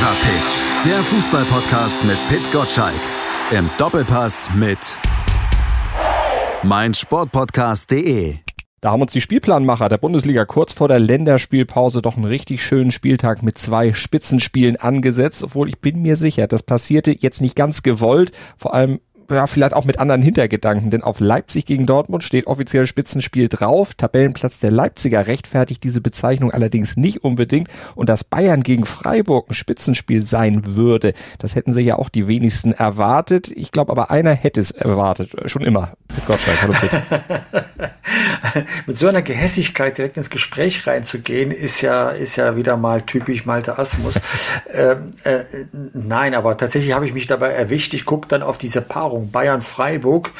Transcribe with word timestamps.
Fever 0.00 0.16
Pitch, 0.22 0.86
der 0.86 1.02
Fußballpodcast 1.02 2.04
mit 2.04 2.16
Pit 2.28 2.50
Gottschalk. 2.50 3.02
Im 3.50 3.68
Doppelpass 3.76 4.48
mit 4.54 4.78
meinsportpodcast.de. 6.62 8.36
Da 8.80 8.92
haben 8.92 9.02
uns 9.02 9.12
die 9.12 9.20
Spielplanmacher 9.20 9.90
der 9.90 9.98
Bundesliga 9.98 10.46
kurz 10.46 10.72
vor 10.72 10.88
der 10.88 11.00
Länderspielpause 11.00 12.00
doch 12.00 12.16
einen 12.16 12.24
richtig 12.24 12.64
schönen 12.64 12.92
Spieltag 12.92 13.42
mit 13.42 13.58
zwei 13.58 13.92
Spitzenspielen 13.92 14.76
angesetzt, 14.76 15.42
obwohl 15.42 15.68
ich 15.68 15.80
bin 15.80 16.00
mir 16.00 16.16
sicher, 16.16 16.46
das 16.46 16.62
passierte 16.62 17.14
jetzt 17.18 17.42
nicht 17.42 17.54
ganz 17.54 17.82
gewollt, 17.82 18.32
vor 18.56 18.72
allem 18.72 19.00
ja, 19.30 19.46
vielleicht 19.46 19.74
auch 19.74 19.84
mit 19.84 19.98
anderen 19.98 20.22
Hintergedanken, 20.22 20.90
denn 20.90 21.02
auf 21.02 21.20
Leipzig 21.20 21.66
gegen 21.66 21.86
Dortmund 21.86 22.24
steht 22.24 22.46
offiziell 22.46 22.86
Spitzenspiel 22.86 23.48
drauf. 23.48 23.94
Tabellenplatz 23.94 24.58
der 24.58 24.70
Leipziger 24.70 25.26
rechtfertigt 25.26 25.82
diese 25.84 26.00
Bezeichnung 26.00 26.50
allerdings 26.50 26.96
nicht 26.96 27.24
unbedingt. 27.24 27.68
Und 27.94 28.08
dass 28.08 28.24
Bayern 28.24 28.62
gegen 28.62 28.86
Freiburg 28.86 29.50
ein 29.50 29.54
Spitzenspiel 29.54 30.22
sein 30.22 30.64
würde, 30.66 31.14
das 31.38 31.54
hätten 31.54 31.72
sich 31.72 31.86
ja 31.86 31.96
auch 31.96 32.08
die 32.08 32.28
wenigsten 32.28 32.72
erwartet. 32.72 33.50
Ich 33.54 33.72
glaube 33.72 33.92
aber 33.92 34.10
einer 34.10 34.32
hätte 34.32 34.60
es 34.60 34.70
erwartet, 34.70 35.32
schon 35.46 35.62
immer. 35.62 35.94
Gottschalk, 36.26 36.62
hallo 36.62 36.74
bitte. 36.80 37.02
mit 38.86 38.96
so 38.96 39.08
einer 39.08 39.22
Gehässigkeit 39.22 39.96
direkt 39.98 40.16
ins 40.16 40.30
Gespräch 40.30 40.86
reinzugehen, 40.86 41.50
ist 41.50 41.80
ja, 41.80 42.10
ist 42.10 42.36
ja 42.36 42.56
wieder 42.56 42.76
mal 42.76 43.02
typisch 43.02 43.46
Malte 43.46 43.78
Asmus. 43.78 44.14
ähm, 44.72 45.12
äh, 45.24 45.40
nein, 45.92 46.34
aber 46.34 46.56
tatsächlich 46.56 46.94
habe 46.94 47.06
ich 47.06 47.14
mich 47.14 47.26
dabei 47.26 47.50
erwischt. 47.50 47.94
Ich 47.94 48.04
gucke 48.04 48.28
dann 48.28 48.42
auf 48.42 48.58
diese 48.58 48.80
Paarung 48.80 49.19
Bayern-Freiburg. 49.28 50.30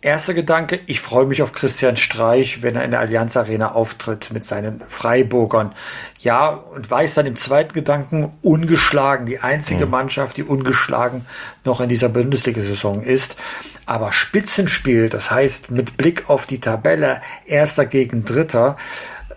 Erster 0.00 0.34
Gedanke, 0.34 0.80
ich 0.86 1.00
freue 1.00 1.26
mich 1.26 1.42
auf 1.42 1.52
Christian 1.52 1.96
Streich, 1.96 2.62
wenn 2.62 2.76
er 2.76 2.84
in 2.84 2.90
der 2.90 3.00
Allianz 3.00 3.36
Arena 3.36 3.72
auftritt 3.72 4.30
mit 4.32 4.44
seinen 4.44 4.80
Freiburgern. 4.88 5.74
Ja, 6.18 6.50
und 6.50 6.90
weiß 6.90 7.14
dann 7.14 7.26
im 7.26 7.36
zweiten 7.36 7.72
Gedanken, 7.72 8.30
ungeschlagen, 8.42 9.26
die 9.26 9.40
einzige 9.40 9.86
mhm. 9.86 9.92
Mannschaft, 9.92 10.36
die 10.36 10.44
ungeschlagen 10.44 11.26
noch 11.64 11.80
in 11.80 11.88
dieser 11.88 12.08
Bundesliga-Saison 12.08 13.02
ist. 13.02 13.36
Aber 13.86 14.12
Spitzenspiel, 14.12 15.08
das 15.08 15.30
heißt 15.30 15.70
mit 15.70 15.96
Blick 15.96 16.28
auf 16.30 16.46
die 16.46 16.60
Tabelle, 16.60 17.20
erster 17.46 17.86
gegen 17.86 18.24
dritter, 18.24 18.76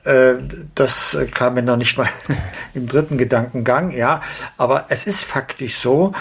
äh, 0.06 0.36
das 0.76 1.18
kam 1.32 1.56
mir 1.56 1.64
noch 1.64 1.78
nicht 1.78 1.98
mal 1.98 2.08
im 2.74 2.88
dritten 2.88 3.18
Gedankengang, 3.18 3.92
ja. 3.92 4.22
Aber 4.58 4.86
es 4.90 5.08
ist 5.08 5.24
faktisch 5.24 5.78
so. 5.78 6.14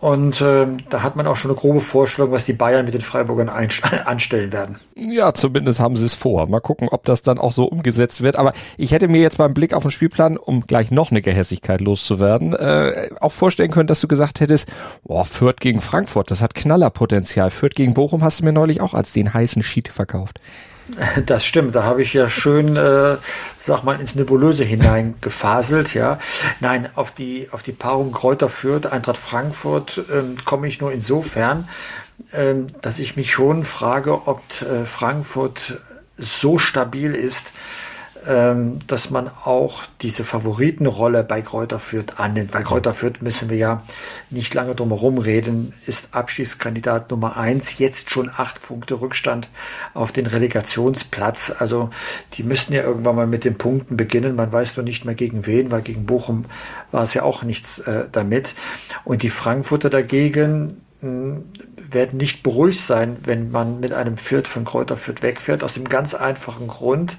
Und 0.00 0.40
äh, 0.40 0.66
da 0.90 1.02
hat 1.02 1.16
man 1.16 1.26
auch 1.26 1.36
schon 1.36 1.50
eine 1.50 1.58
grobe 1.58 1.80
Vorstellung, 1.80 2.30
was 2.30 2.44
die 2.44 2.52
Bayern 2.52 2.84
mit 2.84 2.94
den 2.94 3.00
Freiburgern 3.00 3.48
anstellen 4.04 4.52
werden. 4.52 4.76
Ja, 4.94 5.34
zumindest 5.34 5.80
haben 5.80 5.96
sie 5.96 6.04
es 6.04 6.14
vor. 6.14 6.48
Mal 6.48 6.60
gucken, 6.60 6.88
ob 6.88 7.04
das 7.04 7.22
dann 7.22 7.38
auch 7.38 7.52
so 7.52 7.64
umgesetzt 7.64 8.22
wird. 8.22 8.36
Aber 8.36 8.52
ich 8.76 8.92
hätte 8.92 9.08
mir 9.08 9.20
jetzt 9.20 9.38
beim 9.38 9.54
Blick 9.54 9.74
auf 9.74 9.82
den 9.82 9.90
Spielplan, 9.90 10.36
um 10.36 10.66
gleich 10.66 10.90
noch 10.90 11.10
eine 11.10 11.20
Gehässigkeit 11.20 11.80
loszuwerden, 11.80 12.54
äh, 12.54 13.10
auch 13.20 13.32
vorstellen 13.32 13.70
können, 13.70 13.88
dass 13.88 14.00
du 14.00 14.08
gesagt 14.08 14.40
hättest, 14.40 14.68
boah, 15.04 15.24
Fürth 15.24 15.60
gegen 15.60 15.80
Frankfurt, 15.80 16.30
das 16.30 16.42
hat 16.42 16.54
Knallerpotenzial. 16.54 17.50
Fürth 17.50 17.74
gegen 17.74 17.94
Bochum 17.94 18.22
hast 18.22 18.40
du 18.40 18.44
mir 18.44 18.52
neulich 18.52 18.80
auch 18.80 18.94
als 18.94 19.12
den 19.12 19.34
heißen 19.34 19.62
Sheet 19.62 19.88
verkauft. 19.88 20.40
Das 21.26 21.44
stimmt, 21.44 21.74
da 21.74 21.84
habe 21.84 22.02
ich 22.02 22.12
ja 22.12 22.28
schön, 22.28 22.76
äh, 22.76 23.16
sag 23.60 23.84
mal, 23.84 24.00
ins 24.00 24.14
Nebulöse 24.14 24.64
hineingefaselt, 24.64 25.94
ja. 25.94 26.18
Nein, 26.60 26.88
auf 26.94 27.12
die, 27.12 27.48
auf 27.52 27.62
die 27.62 27.72
Paarung 27.72 28.12
Kräuter 28.12 28.48
Fürth, 28.48 28.86
Eintracht 28.86 29.18
Frankfurt 29.18 30.02
ähm, 30.12 30.36
komme 30.44 30.66
ich 30.66 30.80
nur 30.80 30.92
insofern, 30.92 31.68
ähm, 32.32 32.66
dass 32.80 32.98
ich 32.98 33.16
mich 33.16 33.32
schon 33.32 33.64
frage, 33.64 34.26
ob 34.26 34.42
äh, 34.62 34.84
Frankfurt 34.84 35.78
so 36.16 36.58
stabil 36.58 37.14
ist, 37.14 37.52
ähm, 38.28 38.80
dass 38.86 39.08
man 39.08 39.28
auch 39.28 39.84
diese 40.02 40.22
Favoritenrolle 40.22 41.24
bei 41.24 41.40
Kräuter 41.40 41.78
Fürth 41.78 42.18
annimmt. 42.18 42.52
Weil 42.52 42.62
Kräuter 42.62 42.92
Fürth 42.92 43.22
müssen 43.22 43.48
wir 43.48 43.56
ja 43.56 43.82
nicht 44.28 44.52
lange 44.52 44.74
drum 44.74 44.90
herum 44.90 45.16
reden, 45.16 45.72
ist 45.86 46.08
Abschießkandidat 46.12 47.10
Nummer 47.10 47.38
eins, 47.38 47.78
jetzt 47.78 48.10
schon 48.10 48.28
acht 48.28 48.60
Punkte 48.60 49.00
Rückstand 49.00 49.48
auf 49.94 50.12
den 50.12 50.26
Relegationsplatz. 50.26 51.54
Also 51.58 51.88
die 52.34 52.42
müssten 52.42 52.74
ja 52.74 52.82
irgendwann 52.82 53.16
mal 53.16 53.26
mit 53.26 53.44
den 53.44 53.56
Punkten 53.56 53.96
beginnen. 53.96 54.36
Man 54.36 54.52
weiß 54.52 54.76
nur 54.76 54.84
nicht 54.84 55.06
mehr 55.06 55.14
gegen 55.14 55.46
wen, 55.46 55.70
weil 55.70 55.80
gegen 55.80 56.04
Bochum 56.04 56.44
war 56.92 57.02
es 57.02 57.14
ja 57.14 57.22
auch 57.22 57.42
nichts 57.42 57.78
äh, 57.80 58.04
damit. 58.12 58.54
Und 59.04 59.22
die 59.22 59.30
Frankfurter 59.30 59.88
dagegen, 59.88 60.82
werden 61.00 62.18
nicht 62.18 62.42
beruhigt 62.42 62.80
sein, 62.80 63.18
wenn 63.24 63.52
man 63.52 63.78
mit 63.78 63.92
einem 63.92 64.16
Fürth 64.16 64.48
von 64.48 64.64
Kräuter 64.64 64.96
Fürth 64.96 65.22
wegfährt, 65.22 65.62
aus 65.62 65.74
dem 65.74 65.88
ganz 65.88 66.14
einfachen 66.14 66.66
Grund, 66.66 67.18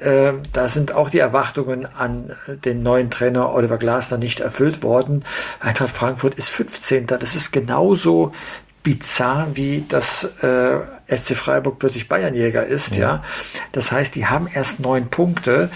äh, 0.00 0.34
da 0.52 0.68
sind 0.68 0.92
auch 0.92 1.10
die 1.10 1.18
Erwartungen 1.18 1.86
an 1.86 2.30
den 2.64 2.82
neuen 2.82 3.10
Trainer 3.10 3.52
Oliver 3.52 3.78
Glasner 3.78 4.18
nicht 4.18 4.40
erfüllt 4.40 4.84
worden. 4.84 5.24
Eintracht 5.58 5.96
Frankfurt 5.96 6.36
ist 6.36 6.48
15. 6.48 7.08
Das 7.08 7.34
ist 7.34 7.50
genauso 7.50 8.32
bizarr, 8.84 9.48
wie 9.54 9.84
das 9.88 10.24
äh, 10.42 10.78
SC 11.08 11.36
Freiburg 11.36 11.80
plötzlich 11.80 12.08
Bayernjäger 12.08 12.64
ist. 12.64 12.96
Ja. 12.96 13.02
ja. 13.02 13.24
Das 13.72 13.90
heißt, 13.90 14.14
die 14.14 14.26
haben 14.26 14.48
erst 14.52 14.78
neun 14.78 15.08
Punkte, 15.08 15.70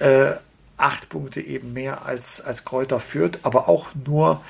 äh, 0.00 0.32
acht 0.76 1.08
Punkte 1.08 1.40
eben 1.40 1.72
mehr 1.72 2.04
als, 2.06 2.40
als 2.40 2.64
Kräuter 2.64 2.98
Fürth, 2.98 3.38
aber 3.42 3.68
auch 3.68 3.88
nur 4.04 4.40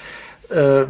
äh, 0.51 0.85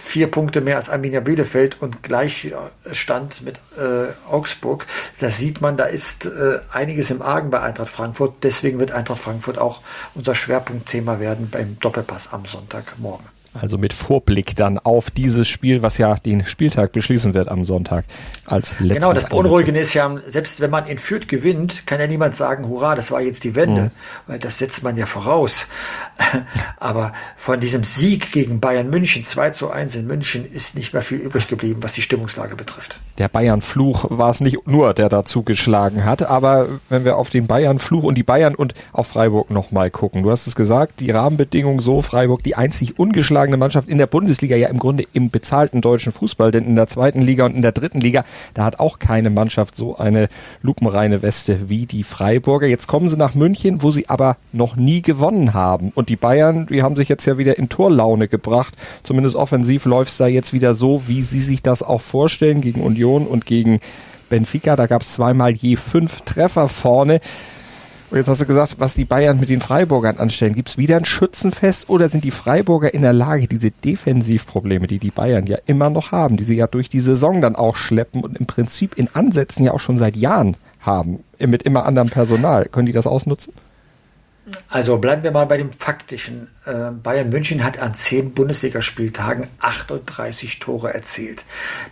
vier 0.00 0.30
Punkte 0.30 0.60
mehr 0.60 0.76
als 0.76 0.88
Arminia 0.88 1.20
Bielefeld 1.20 1.80
und 1.80 2.02
Gleichstand 2.02 3.42
mit 3.42 3.58
äh, 3.78 4.12
Augsburg. 4.28 4.86
Da 5.20 5.30
sieht 5.30 5.60
man, 5.60 5.76
da 5.76 5.84
ist 5.84 6.26
äh, 6.26 6.60
einiges 6.72 7.10
im 7.10 7.22
Argen 7.22 7.50
bei 7.50 7.60
Eintracht 7.60 7.90
Frankfurt. 7.90 8.42
Deswegen 8.42 8.78
wird 8.78 8.92
Eintracht 8.92 9.20
Frankfurt 9.20 9.58
auch 9.58 9.80
unser 10.14 10.34
Schwerpunktthema 10.34 11.20
werden 11.20 11.50
beim 11.50 11.78
Doppelpass 11.80 12.32
am 12.32 12.44
Sonntagmorgen. 12.46 13.39
Also 13.52 13.78
mit 13.78 13.92
Vorblick 13.92 14.54
dann 14.54 14.78
auf 14.78 15.10
dieses 15.10 15.48
Spiel, 15.48 15.82
was 15.82 15.98
ja 15.98 16.14
den 16.14 16.46
Spieltag 16.46 16.92
beschließen 16.92 17.34
wird 17.34 17.48
am 17.48 17.64
Sonntag 17.64 18.04
als 18.46 18.78
letztes. 18.78 18.94
Genau, 18.94 19.12
das 19.12 19.28
Beunruhigende 19.28 19.80
ist 19.80 19.92
ja, 19.92 20.18
selbst 20.28 20.60
wenn 20.60 20.70
man 20.70 20.86
in 20.86 20.98
Fürth 20.98 21.26
gewinnt, 21.26 21.84
kann 21.84 21.98
ja 21.98 22.06
niemand 22.06 22.36
sagen, 22.36 22.68
hurra, 22.68 22.94
das 22.94 23.10
war 23.10 23.20
jetzt 23.20 23.42
die 23.42 23.56
Wende, 23.56 23.82
mhm. 23.82 23.90
weil 24.28 24.38
das 24.38 24.58
setzt 24.58 24.84
man 24.84 24.96
ja 24.96 25.06
voraus. 25.06 25.66
Aber 26.78 27.12
von 27.36 27.58
diesem 27.58 27.82
Sieg 27.82 28.30
gegen 28.30 28.60
Bayern 28.60 28.88
München, 28.88 29.24
2 29.24 29.50
zu 29.50 29.70
1 29.70 29.96
in 29.96 30.06
München, 30.06 30.44
ist 30.44 30.76
nicht 30.76 30.92
mehr 30.92 31.02
viel 31.02 31.18
übrig 31.18 31.48
geblieben, 31.48 31.82
was 31.82 31.92
die 31.92 32.02
Stimmungslage 32.02 32.54
betrifft. 32.54 33.00
Der 33.18 33.26
Bayern-Fluch 33.28 34.06
war 34.10 34.30
es 34.30 34.40
nicht 34.40 34.68
nur, 34.68 34.94
der 34.94 35.08
dazu 35.08 35.42
geschlagen 35.42 36.04
hat, 36.04 36.22
aber 36.22 36.68
wenn 36.88 37.04
wir 37.04 37.16
auf 37.16 37.30
den 37.30 37.48
Bayern-Fluch 37.48 38.04
und 38.04 38.14
die 38.14 38.22
Bayern 38.22 38.54
und 38.54 38.74
auf 38.92 39.08
Freiburg 39.08 39.50
nochmal 39.50 39.90
gucken. 39.90 40.22
Du 40.22 40.30
hast 40.30 40.46
es 40.46 40.54
gesagt, 40.54 41.00
die 41.00 41.10
Rahmenbedingungen 41.10 41.80
so, 41.80 42.00
Freiburg 42.00 42.44
die 42.44 42.54
einzig 42.54 42.96
ungeschlagene 42.98 43.39
ungeschlagene 43.40 43.56
Mannschaft 43.56 43.88
in 43.88 43.98
der 43.98 44.06
Bundesliga, 44.06 44.56
ja 44.56 44.68
im 44.68 44.78
Grunde 44.78 45.04
im 45.14 45.30
bezahlten 45.30 45.80
deutschen 45.80 46.12
Fußball, 46.12 46.50
denn 46.50 46.64
in 46.64 46.76
der 46.76 46.88
zweiten 46.88 47.22
Liga 47.22 47.46
und 47.46 47.54
in 47.56 47.62
der 47.62 47.72
dritten 47.72 48.00
Liga, 48.00 48.24
da 48.52 48.64
hat 48.64 48.80
auch 48.80 48.98
keine 48.98 49.30
Mannschaft 49.30 49.76
so 49.76 49.96
eine 49.96 50.28
lupenreine 50.62 51.22
Weste 51.22 51.70
wie 51.70 51.86
die 51.86 52.04
Freiburger. 52.04 52.66
Jetzt 52.66 52.86
kommen 52.86 53.08
sie 53.08 53.16
nach 53.16 53.34
München, 53.34 53.82
wo 53.82 53.90
sie 53.90 54.08
aber 54.08 54.36
noch 54.52 54.76
nie 54.76 55.00
gewonnen 55.00 55.54
haben. 55.54 55.90
Und 55.94 56.10
die 56.10 56.16
Bayern, 56.16 56.66
die 56.66 56.82
haben 56.82 56.96
sich 56.96 57.08
jetzt 57.08 57.24
ja 57.24 57.38
wieder 57.38 57.56
in 57.56 57.70
Torlaune 57.70 58.28
gebracht. 58.28 58.74
Zumindest 59.02 59.36
offensiv 59.36 59.86
läuft 59.86 60.10
es 60.10 60.18
da 60.18 60.26
jetzt 60.26 60.52
wieder 60.52 60.74
so, 60.74 61.08
wie 61.08 61.22
sie 61.22 61.40
sich 61.40 61.62
das 61.62 61.82
auch 61.82 62.02
vorstellen 62.02 62.60
gegen 62.60 62.82
Union 62.82 63.26
und 63.26 63.46
gegen 63.46 63.80
Benfica. 64.28 64.76
Da 64.76 64.86
gab 64.86 65.02
es 65.02 65.14
zweimal 65.14 65.52
je 65.52 65.76
fünf 65.76 66.20
Treffer 66.22 66.68
vorne. 66.68 67.20
Und 68.10 68.16
jetzt 68.16 68.28
hast 68.28 68.40
du 68.40 68.46
gesagt, 68.46 68.76
was 68.78 68.94
die 68.94 69.04
Bayern 69.04 69.38
mit 69.38 69.50
den 69.50 69.60
Freiburgern 69.60 70.18
anstellen. 70.18 70.56
Gibt 70.56 70.68
es 70.68 70.78
wieder 70.78 70.96
ein 70.96 71.04
Schützenfest 71.04 71.88
oder 71.88 72.08
sind 72.08 72.24
die 72.24 72.32
Freiburger 72.32 72.92
in 72.92 73.02
der 73.02 73.12
Lage, 73.12 73.46
diese 73.46 73.70
Defensivprobleme, 73.70 74.88
die 74.88 74.98
die 74.98 75.12
Bayern 75.12 75.46
ja 75.46 75.58
immer 75.66 75.90
noch 75.90 76.10
haben, 76.10 76.36
die 76.36 76.42
sie 76.42 76.56
ja 76.56 76.66
durch 76.66 76.88
die 76.88 76.98
Saison 76.98 77.40
dann 77.40 77.54
auch 77.54 77.76
schleppen 77.76 78.24
und 78.24 78.36
im 78.36 78.46
Prinzip 78.46 78.98
in 78.98 79.08
Ansätzen 79.12 79.64
ja 79.64 79.72
auch 79.72 79.80
schon 79.80 79.96
seit 79.96 80.16
Jahren 80.16 80.56
haben, 80.80 81.20
mit 81.38 81.62
immer 81.62 81.86
anderem 81.86 82.08
Personal, 82.08 82.64
können 82.64 82.86
die 82.86 82.92
das 82.92 83.06
ausnutzen? 83.06 83.52
Also 84.68 84.98
bleiben 84.98 85.22
wir 85.22 85.30
mal 85.30 85.46
bei 85.46 85.56
dem 85.56 85.72
Faktischen. 85.72 86.48
Äh, 86.64 86.90
Bayern 86.92 87.30
München 87.30 87.64
hat 87.64 87.78
an 87.78 87.94
zehn 87.94 88.32
Bundesligaspieltagen 88.32 89.48
38 89.60 90.58
Tore 90.58 90.94
erzielt. 90.94 91.44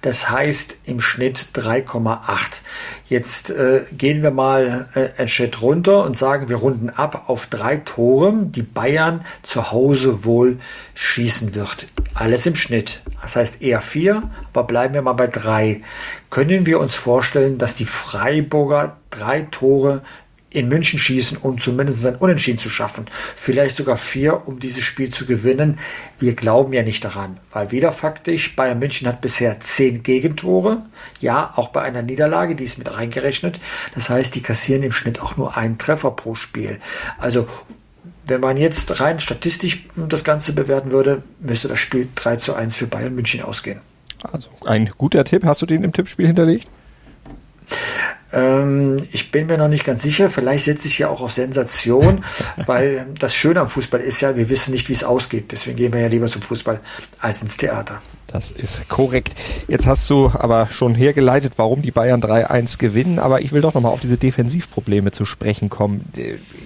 Das 0.02 0.31
heißt 0.31 0.76
im 0.84 1.00
Schnitt 1.00 1.49
3,8. 1.55 2.60
Jetzt 3.08 3.50
äh, 3.50 3.82
gehen 3.93 4.22
wir 4.22 4.31
mal 4.31 4.88
äh, 4.94 5.19
einen 5.19 5.28
Schritt 5.28 5.60
runter 5.62 6.05
und 6.05 6.16
sagen, 6.16 6.49
wir 6.49 6.56
runden 6.56 6.90
ab 6.90 7.25
auf 7.28 7.46
drei 7.46 7.78
Tore, 7.78 8.32
die 8.43 8.62
Bayern 8.62 9.25
zu 9.43 9.72
Hause 9.72 10.25
wohl 10.25 10.58
schießen 10.94 11.54
wird. 11.54 11.88
Alles 12.14 12.46
im 12.46 12.56
Schnitt. 12.56 13.00
Das 13.22 13.37
heißt 13.37 13.62
eher 13.62 13.81
vier, 13.81 14.31
aber 14.52 14.64
bleiben 14.64 14.94
wir 14.94 15.02
mal 15.02 15.12
bei 15.12 15.26
drei. 15.26 15.82
Können 16.31 16.66
wir 16.66 16.81
uns 16.81 16.94
vorstellen, 16.94 17.58
dass 17.58 17.75
die 17.75 17.87
Freiburger 17.87 18.96
drei 19.11 19.43
Tore 19.50 20.02
in 20.50 20.68
München 20.68 20.98
schießen, 20.98 21.38
um 21.38 21.58
zumindest 21.58 22.06
ein 22.06 22.16
Unentschieden 22.16 22.58
zu 22.58 22.70
schaffen. 22.70 23.06
Vielleicht 23.36 23.76
sogar 23.76 23.98
vier, 23.98 24.48
um 24.48 24.60
dieses 24.60 24.82
Spiel 24.82 25.10
zu 25.10 25.26
gewinnen. 25.26 25.78
Wir 26.18 26.34
glauben 26.34 26.72
ja 26.72 26.82
nicht 26.82 27.04
daran, 27.04 27.38
weil 27.52 27.70
wieder 27.70 27.92
faktisch, 27.92 28.56
Bayern 28.56 28.78
München 28.78 29.06
hat 29.06 29.20
bisher 29.20 29.60
zehn 29.60 30.02
Gegentore. 30.02 30.82
Ja, 31.20 31.52
auch 31.56 31.68
bei 31.68 31.82
einer 31.82 32.02
Niederlage, 32.02 32.54
die 32.54 32.64
ist 32.64 32.78
mit 32.78 32.90
reingerechnet. 32.90 33.60
Das 33.94 34.08
heißt, 34.08 34.34
die 34.34 34.40
kassieren 34.40 34.82
im 34.82 34.92
Schnitt 34.92 35.20
auch 35.20 35.36
nur 35.36 35.56
einen 35.56 35.76
Treffer 35.76 36.12
pro 36.12 36.34
Spiel. 36.34 36.78
Also 37.18 37.46
Wenn 38.28 38.42
man 38.42 38.58
jetzt 38.58 39.00
rein 39.00 39.20
statistisch 39.20 39.86
das 39.96 40.22
Ganze 40.22 40.52
bewerten 40.52 40.92
würde, 40.92 41.22
müsste 41.40 41.66
das 41.66 41.78
Spiel 41.78 42.08
3 42.14 42.36
zu 42.36 42.54
1 42.54 42.76
für 42.76 42.86
Bayern 42.86 43.14
München 43.14 43.42
ausgehen. 43.42 43.80
Also 44.22 44.50
ein 44.66 44.90
guter 44.98 45.24
Tipp. 45.24 45.44
Hast 45.44 45.62
du 45.62 45.66
den 45.66 45.82
im 45.82 45.94
Tippspiel 45.94 46.26
hinterlegt? 46.26 46.68
Ähm, 48.32 48.98
ich 49.12 49.30
bin 49.30 49.46
mir 49.46 49.58
noch 49.58 49.68
nicht 49.68 49.84
ganz 49.84 50.02
sicher. 50.02 50.30
Vielleicht 50.30 50.64
setze 50.64 50.88
ich 50.88 50.98
ja 50.98 51.08
auch 51.08 51.20
auf 51.20 51.32
Sensation, 51.32 52.24
weil 52.66 53.06
das 53.18 53.34
Schöne 53.34 53.60
am 53.60 53.68
Fußball 53.68 54.00
ist 54.00 54.20
ja, 54.20 54.36
wir 54.36 54.48
wissen 54.48 54.72
nicht, 54.72 54.88
wie 54.88 54.92
es 54.92 55.04
ausgeht. 55.04 55.52
Deswegen 55.52 55.76
gehen 55.76 55.92
wir 55.92 56.00
ja 56.00 56.08
lieber 56.08 56.26
zum 56.26 56.42
Fußball 56.42 56.80
als 57.20 57.42
ins 57.42 57.56
Theater. 57.56 58.00
Das 58.30 58.50
ist 58.50 58.90
korrekt. 58.90 59.34
Jetzt 59.69 59.86
hast 59.86 60.08
du 60.10 60.26
aber 60.26 60.69
schon 60.70 60.94
hergeleitet, 60.94 61.54
warum 61.56 61.80
die 61.80 61.90
Bayern 61.90 62.20
3-1 62.20 62.76
gewinnen. 62.76 63.19
Aber 63.19 63.40
ich 63.40 63.52
will 63.52 63.62
doch 63.62 63.72
nochmal 63.72 63.90
auf 63.90 64.00
diese 64.00 64.19
Defensivprobleme 64.19 65.12
zu 65.12 65.25
sprechen 65.25 65.70
kommen. 65.70 66.04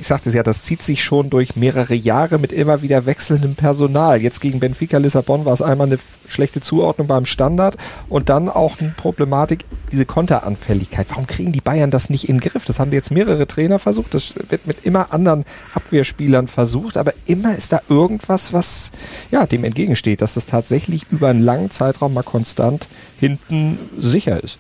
Ich 0.01 0.09
sagte 0.09 0.29
es 0.29 0.35
ja, 0.35 0.43
das 0.43 0.63
zieht 0.63 0.83
sich 0.83 1.05
schon 1.05 1.31
durch 1.31 1.55
mehrere 1.55 1.95
Jahre 1.95 2.39
mit 2.39 2.53
immer 2.53 2.83
wieder 2.83 3.07
wechselndem 3.07 3.55
Personal. 3.55 4.21
Jetzt 4.21 4.41
gegen 4.41 4.59
Benfica 4.59 4.99
Lissabon 4.99 5.45
war 5.45 5.53
es 5.53 5.63
einmal 5.63 5.87
eine 5.87 5.99
schlechte 6.27 6.61
Zuordnung 6.61 7.07
beim 7.07 7.27
Standard 7.27 7.77
und 8.09 8.29
dann 8.29 8.49
auch 8.49 8.81
eine 8.81 8.89
Problematik, 8.97 9.65
diese 9.93 10.05
Konteranfälligkeit. 10.05 11.07
Warum 11.11 11.29
kriegen 11.29 11.53
die 11.53 11.61
Bayern 11.61 11.93
das 11.93 12.11
nicht 12.11 12.29
in 12.29 12.39
den 12.39 12.41
Griff? 12.41 12.65
Das 12.65 12.81
haben 12.81 12.91
jetzt 12.91 13.13
mehrere 13.13 13.47
Trainer 13.47 13.79
versucht. 13.79 14.15
Das 14.15 14.35
wird 14.49 14.67
mit 14.67 14.85
immer 14.85 15.13
anderen 15.13 15.45
Abwehrspielern 15.75 16.49
versucht. 16.49 16.97
Aber 16.97 17.13
immer 17.27 17.55
ist 17.55 17.73
da 17.73 17.81
irgendwas, 17.89 18.53
was 18.53 18.91
ja, 19.31 19.47
dem 19.47 19.63
entgegensteht, 19.63 20.23
dass 20.23 20.35
das 20.35 20.47
tatsächlich 20.47 21.07
über 21.13 21.29
einen 21.29 21.52
langen 21.53 21.71
Zeitraum 21.71 22.15
mal 22.15 22.23
konstant 22.23 22.89
hinten 23.19 23.79
sicher 23.99 24.43
ist. 24.43 24.59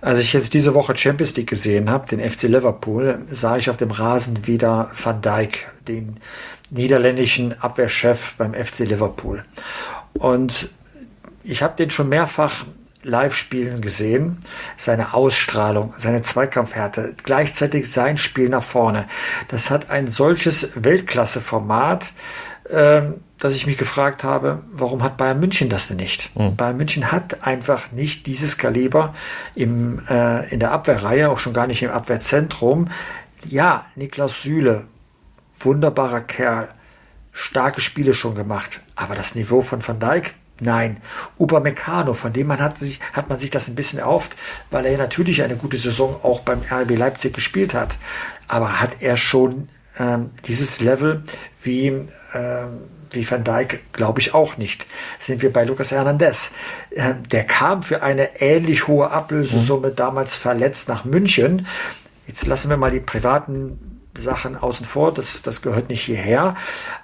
Als 0.00 0.18
ich 0.18 0.32
jetzt 0.32 0.54
diese 0.54 0.74
Woche 0.74 0.96
Champions 0.96 1.36
League 1.36 1.50
gesehen 1.50 1.88
habe, 1.90 2.08
den 2.08 2.18
FC 2.18 2.44
Liverpool, 2.44 3.20
sah 3.30 3.56
ich 3.56 3.70
auf 3.70 3.76
dem 3.76 3.90
Rasen 3.90 4.46
wieder 4.46 4.90
Van 5.00 5.20
Dijk, 5.20 5.70
den 5.86 6.16
niederländischen 6.70 7.60
Abwehrchef 7.60 8.34
beim 8.38 8.54
FC 8.54 8.80
Liverpool. 8.80 9.44
Und 10.14 10.70
ich 11.44 11.62
habe 11.62 11.76
den 11.76 11.90
schon 11.90 12.08
mehrfach 12.08 12.64
live 13.04 13.34
spielen 13.34 13.80
gesehen. 13.80 14.38
Seine 14.76 15.14
Ausstrahlung, 15.14 15.92
seine 15.96 16.22
Zweikampfhärte, 16.22 17.14
gleichzeitig 17.22 17.90
sein 17.90 18.16
Spiel 18.16 18.48
nach 18.48 18.62
vorne. 18.62 19.06
Das 19.48 19.70
hat 19.70 19.90
ein 19.90 20.06
solches 20.06 20.70
Weltklasse-Format. 20.74 22.12
Ähm, 22.72 23.14
dass 23.38 23.56
ich 23.56 23.66
mich 23.66 23.76
gefragt 23.76 24.22
habe, 24.22 24.62
warum 24.72 25.02
hat 25.02 25.16
Bayern 25.16 25.40
München 25.40 25.68
das 25.68 25.88
denn 25.88 25.96
nicht? 25.96 26.30
Mhm. 26.38 26.54
Bayern 26.54 26.76
München 26.76 27.10
hat 27.10 27.42
einfach 27.44 27.90
nicht 27.90 28.26
dieses 28.26 28.56
Kaliber 28.56 29.14
im, 29.56 30.00
äh, 30.08 30.48
in 30.50 30.60
der 30.60 30.70
Abwehrreihe, 30.70 31.28
auch 31.28 31.40
schon 31.40 31.52
gar 31.52 31.66
nicht 31.66 31.82
im 31.82 31.90
Abwehrzentrum. 31.90 32.88
Ja, 33.48 33.86
Niklas 33.96 34.42
Süle, 34.42 34.84
wunderbarer 35.58 36.20
Kerl, 36.20 36.68
starke 37.32 37.80
Spiele 37.80 38.14
schon 38.14 38.36
gemacht, 38.36 38.80
aber 38.94 39.16
das 39.16 39.34
Niveau 39.34 39.60
von 39.60 39.86
Van 39.86 39.98
Dijk, 39.98 40.34
nein. 40.60 40.98
Upamecano, 41.36 42.14
von 42.14 42.32
dem 42.32 42.46
man 42.46 42.60
hat, 42.60 42.78
sich, 42.78 43.00
hat 43.12 43.28
man 43.28 43.40
sich 43.40 43.50
das 43.50 43.66
ein 43.66 43.74
bisschen 43.74 43.98
erhofft, 43.98 44.36
weil 44.70 44.86
er 44.86 44.96
natürlich 44.96 45.42
eine 45.42 45.56
gute 45.56 45.78
Saison 45.78 46.14
auch 46.22 46.40
beim 46.40 46.60
RB 46.70 46.96
Leipzig 46.96 47.34
gespielt 47.34 47.74
hat. 47.74 47.98
Aber 48.46 48.80
hat 48.80 48.98
er 49.00 49.16
schon 49.16 49.68
ähm, 49.98 50.30
dieses 50.46 50.80
Level 50.80 51.22
wie 51.62 51.88
ähm, 52.34 52.80
wie 53.14 53.30
Van 53.30 53.44
Dijk 53.44 53.92
glaube 53.92 54.20
ich 54.20 54.34
auch 54.34 54.56
nicht. 54.56 54.86
Sind 55.18 55.42
wir 55.42 55.52
bei 55.52 55.64
Lucas 55.64 55.92
Hernandez. 55.92 56.50
Ähm, 56.94 57.22
der 57.30 57.44
kam 57.44 57.82
für 57.82 58.02
eine 58.02 58.40
ähnlich 58.40 58.88
hohe 58.88 59.10
Ablösesumme 59.10 59.90
mhm. 59.90 59.96
damals 59.96 60.34
verletzt 60.36 60.88
nach 60.88 61.04
München. 61.04 61.66
Jetzt 62.26 62.46
lassen 62.46 62.70
wir 62.70 62.76
mal 62.76 62.90
die 62.90 63.00
privaten 63.00 63.92
Sachen 64.16 64.56
außen 64.56 64.84
vor, 64.84 65.12
das, 65.12 65.42
das 65.42 65.62
gehört 65.62 65.88
nicht 65.88 66.02
hierher. 66.02 66.54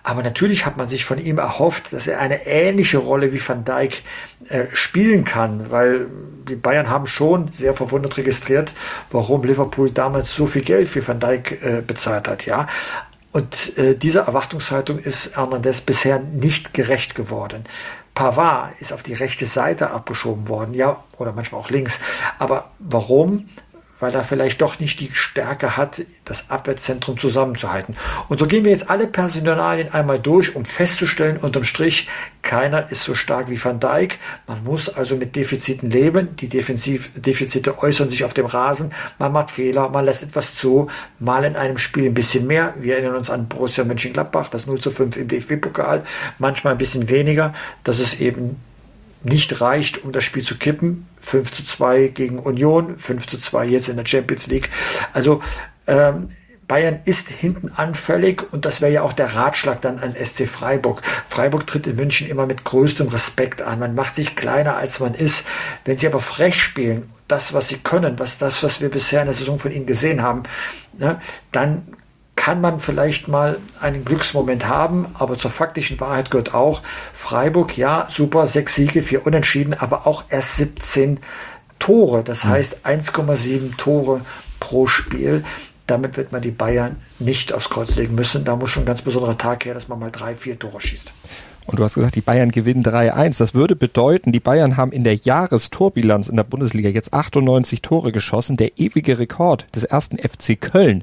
Aber 0.02 0.22
natürlich 0.22 0.66
hat 0.66 0.76
man 0.76 0.88
sich 0.88 1.04
von 1.04 1.18
ihm 1.18 1.38
erhofft, 1.38 1.92
dass 1.92 2.06
er 2.06 2.20
eine 2.20 2.46
ähnliche 2.46 2.98
Rolle 2.98 3.32
wie 3.32 3.40
Van 3.46 3.64
Dijk 3.64 4.02
äh, 4.48 4.66
spielen 4.72 5.24
kann, 5.24 5.70
weil 5.70 6.06
die 6.48 6.56
Bayern 6.56 6.90
haben 6.90 7.06
schon 7.06 7.52
sehr 7.52 7.74
verwundert 7.74 8.16
registriert, 8.16 8.74
warum 9.10 9.44
Liverpool 9.44 9.90
damals 9.90 10.34
so 10.34 10.46
viel 10.46 10.62
Geld 10.62 10.88
für 10.88 11.06
Van 11.06 11.20
Dijk 11.20 11.62
äh, 11.62 11.82
bezahlt 11.86 12.28
hat. 12.28 12.46
Ja, 12.46 12.66
und 13.32 13.76
äh, 13.76 13.94
dieser 13.94 14.22
Erwartungshaltung 14.22 14.98
ist 14.98 15.36
Hernandez 15.36 15.80
bisher 15.80 16.18
nicht 16.18 16.72
gerecht 16.72 17.14
geworden. 17.14 17.64
Pavard 18.14 18.72
ist 18.80 18.92
auf 18.92 19.02
die 19.04 19.14
rechte 19.14 19.46
Seite 19.46 19.90
abgeschoben 19.90 20.48
worden, 20.48 20.74
ja, 20.74 20.96
oder 21.18 21.32
manchmal 21.32 21.60
auch 21.60 21.70
links. 21.70 22.00
Aber 22.38 22.70
warum? 22.78 23.48
Weil 24.00 24.14
er 24.14 24.24
vielleicht 24.24 24.60
doch 24.60 24.78
nicht 24.78 25.00
die 25.00 25.10
Stärke 25.12 25.76
hat, 25.76 26.02
das 26.24 26.50
Abwehrzentrum 26.50 27.18
zusammenzuhalten. 27.18 27.96
Und 28.28 28.38
so 28.38 28.46
gehen 28.46 28.64
wir 28.64 28.72
jetzt 28.72 28.90
alle 28.90 29.06
Personalien 29.06 29.92
einmal 29.92 30.18
durch, 30.18 30.54
um 30.54 30.64
festzustellen, 30.64 31.36
unterm 31.36 31.64
Strich, 31.64 32.08
keiner 32.42 32.90
ist 32.90 33.02
so 33.02 33.14
stark 33.14 33.50
wie 33.50 33.62
Van 33.62 33.80
Dijk. 33.80 34.18
Man 34.46 34.64
muss 34.64 34.88
also 34.88 35.16
mit 35.16 35.36
Defiziten 35.36 35.90
leben. 35.90 36.36
Die 36.36 36.48
Defensiv 36.48 37.10
Defizite 37.14 37.82
äußern 37.82 38.08
sich 38.08 38.24
auf 38.24 38.32
dem 38.32 38.46
Rasen. 38.46 38.92
Man 39.18 39.32
macht 39.32 39.50
Fehler, 39.50 39.88
man 39.90 40.04
lässt 40.04 40.22
etwas 40.22 40.54
zu, 40.54 40.88
mal 41.18 41.44
in 41.44 41.56
einem 41.56 41.78
Spiel 41.78 42.06
ein 42.06 42.14
bisschen 42.14 42.46
mehr. 42.46 42.74
Wir 42.78 42.94
erinnern 42.94 43.16
uns 43.16 43.28
an 43.28 43.48
Borussia 43.48 43.84
Mönchengladbach, 43.84 44.48
das 44.48 44.66
0 44.66 44.80
zu 44.80 44.90
5 44.90 45.16
im 45.16 45.28
DFB-Pokal, 45.28 46.04
manchmal 46.38 46.74
ein 46.74 46.78
bisschen 46.78 47.08
weniger. 47.08 47.52
Das 47.84 48.00
ist 48.00 48.20
eben 48.20 48.56
nicht 49.22 49.60
reicht, 49.60 50.04
um 50.04 50.12
das 50.12 50.24
Spiel 50.24 50.42
zu 50.42 50.56
kippen. 50.56 51.06
5 51.20 51.52
zu 51.52 51.64
2 51.64 52.08
gegen 52.08 52.38
Union, 52.38 52.98
5 52.98 53.26
zu 53.26 53.38
2 53.38 53.66
jetzt 53.66 53.88
in 53.88 53.96
der 53.96 54.06
Champions 54.06 54.46
League. 54.46 54.70
Also 55.12 55.40
ähm, 55.86 56.30
Bayern 56.68 57.00
ist 57.06 57.30
hinten 57.30 57.72
anfällig 57.74 58.42
und 58.52 58.66
das 58.66 58.82
wäre 58.82 58.92
ja 58.92 59.02
auch 59.02 59.14
der 59.14 59.34
Ratschlag 59.34 59.80
dann 59.80 59.98
an 59.98 60.14
SC 60.14 60.46
Freiburg. 60.46 61.00
Freiburg 61.28 61.66
tritt 61.66 61.86
in 61.86 61.96
München 61.96 62.28
immer 62.28 62.44
mit 62.44 62.62
größtem 62.64 63.08
Respekt 63.08 63.62
an. 63.62 63.78
Man 63.78 63.94
macht 63.94 64.14
sich 64.14 64.36
kleiner 64.36 64.76
als 64.76 65.00
man 65.00 65.14
ist. 65.14 65.46
Wenn 65.86 65.96
sie 65.96 66.06
aber 66.06 66.20
frech 66.20 66.62
spielen, 66.62 67.08
das, 67.26 67.54
was 67.54 67.68
sie 67.68 67.78
können, 67.78 68.18
was 68.18 68.36
das, 68.36 68.62
was 68.62 68.82
wir 68.82 68.90
bisher 68.90 69.20
in 69.20 69.26
der 69.26 69.34
Saison 69.34 69.58
von 69.58 69.72
ihnen 69.72 69.86
gesehen 69.86 70.22
haben, 70.22 70.42
ne, 70.98 71.18
dann 71.52 71.96
kann 72.48 72.62
man 72.62 72.80
vielleicht 72.80 73.28
mal 73.28 73.58
einen 73.78 74.06
Glücksmoment 74.06 74.66
haben, 74.66 75.06
aber 75.18 75.36
zur 75.36 75.50
faktischen 75.50 76.00
Wahrheit 76.00 76.30
gehört 76.30 76.54
auch, 76.54 76.80
Freiburg, 77.12 77.76
ja, 77.76 78.06
super, 78.08 78.46
sechs 78.46 78.74
Siege, 78.74 79.02
vier 79.02 79.26
Unentschieden, 79.26 79.74
aber 79.74 80.06
auch 80.06 80.24
erst 80.30 80.56
17 80.56 81.20
Tore. 81.78 82.24
Das 82.24 82.46
mhm. 82.46 82.48
heißt 82.48 82.86
1,7 82.86 83.76
Tore 83.76 84.22
pro 84.60 84.86
Spiel. 84.86 85.44
Damit 85.86 86.16
wird 86.16 86.32
man 86.32 86.40
die 86.40 86.50
Bayern 86.50 86.96
nicht 87.18 87.52
aufs 87.52 87.68
Kreuz 87.68 87.96
legen 87.96 88.14
müssen. 88.14 88.46
Da 88.46 88.56
muss 88.56 88.70
schon 88.70 88.84
ein 88.84 88.86
ganz 88.86 89.02
besonderer 89.02 89.36
Tag 89.36 89.66
her, 89.66 89.74
dass 89.74 89.88
man 89.88 89.98
mal 89.98 90.10
drei, 90.10 90.34
vier 90.34 90.58
Tore 90.58 90.80
schießt. 90.80 91.12
Und 91.68 91.78
du 91.78 91.84
hast 91.84 91.96
gesagt, 91.96 92.16
die 92.16 92.22
Bayern 92.22 92.50
gewinnen 92.50 92.82
3-1. 92.82 93.36
Das 93.38 93.52
würde 93.52 93.76
bedeuten, 93.76 94.32
die 94.32 94.40
Bayern 94.40 94.78
haben 94.78 94.90
in 94.90 95.04
der 95.04 95.16
Jahrestorbilanz 95.16 96.30
in 96.30 96.36
der 96.36 96.44
Bundesliga 96.44 96.88
jetzt 96.88 97.12
98 97.12 97.82
Tore 97.82 98.10
geschossen. 98.10 98.56
Der 98.56 98.78
ewige 98.78 99.18
Rekord 99.18 99.66
des 99.76 99.84
ersten 99.84 100.16
FC 100.16 100.58
Köln, 100.58 101.02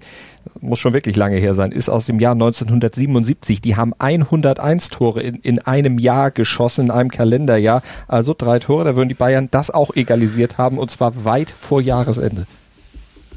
muss 0.66 0.80
schon 0.80 0.94
wirklich 0.94 1.16
lange 1.16 1.38
her 1.38 1.54
sein, 1.54 1.72
ist 1.72 1.90
aus 1.90 2.06
dem 2.06 2.20
Jahr 2.20 2.34
1977. 2.34 3.62
Die 3.62 3.76
haben 3.76 3.94
101 3.98 4.90
Tore 4.90 5.22
in, 5.22 5.36
in 5.36 5.60
einem 5.60 6.00
Jahr 6.00 6.32
geschossen, 6.32 6.86
in 6.86 6.92
einem 6.92 7.10
Kalenderjahr. 7.10 7.82
Also 8.08 8.36
drei 8.38 8.60
Tore, 8.60 8.84
da 8.84 8.96
würden 8.96 9.10
die 9.10 9.16
Bayern 9.16 9.50
das 9.52 9.72
auch 9.72 9.96
egalisiert 9.96 10.58
haben 10.58 10.78
und 10.78 10.92
zwar 10.92 11.26
weit 11.26 11.52
vor 11.52 11.82
Jahresende. 11.82 12.46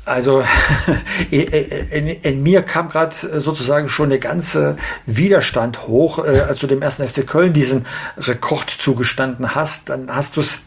Also 0.08 0.42
in, 1.30 2.06
in, 2.08 2.42
mir 2.42 2.62
kam 2.62 2.88
gerade 2.88 3.14
sozusagen 3.40 3.90
schon 3.90 4.08
der 4.08 4.18
ganze 4.18 4.76
Widerstand 5.04 5.87
hoch, 5.87 6.25
äh, 6.25 6.40
als 6.40 6.61
du 6.61 6.66
dem 6.66 6.80
ersten 6.80 7.06
FC 7.06 7.26
Köln 7.26 7.52
diesen 7.52 7.85
Rekord 8.16 8.70
zugestanden 8.70 9.54
hast. 9.54 9.90
Dann 9.90 10.14
hast 10.14 10.37
du 10.37 10.40
es 10.40 10.62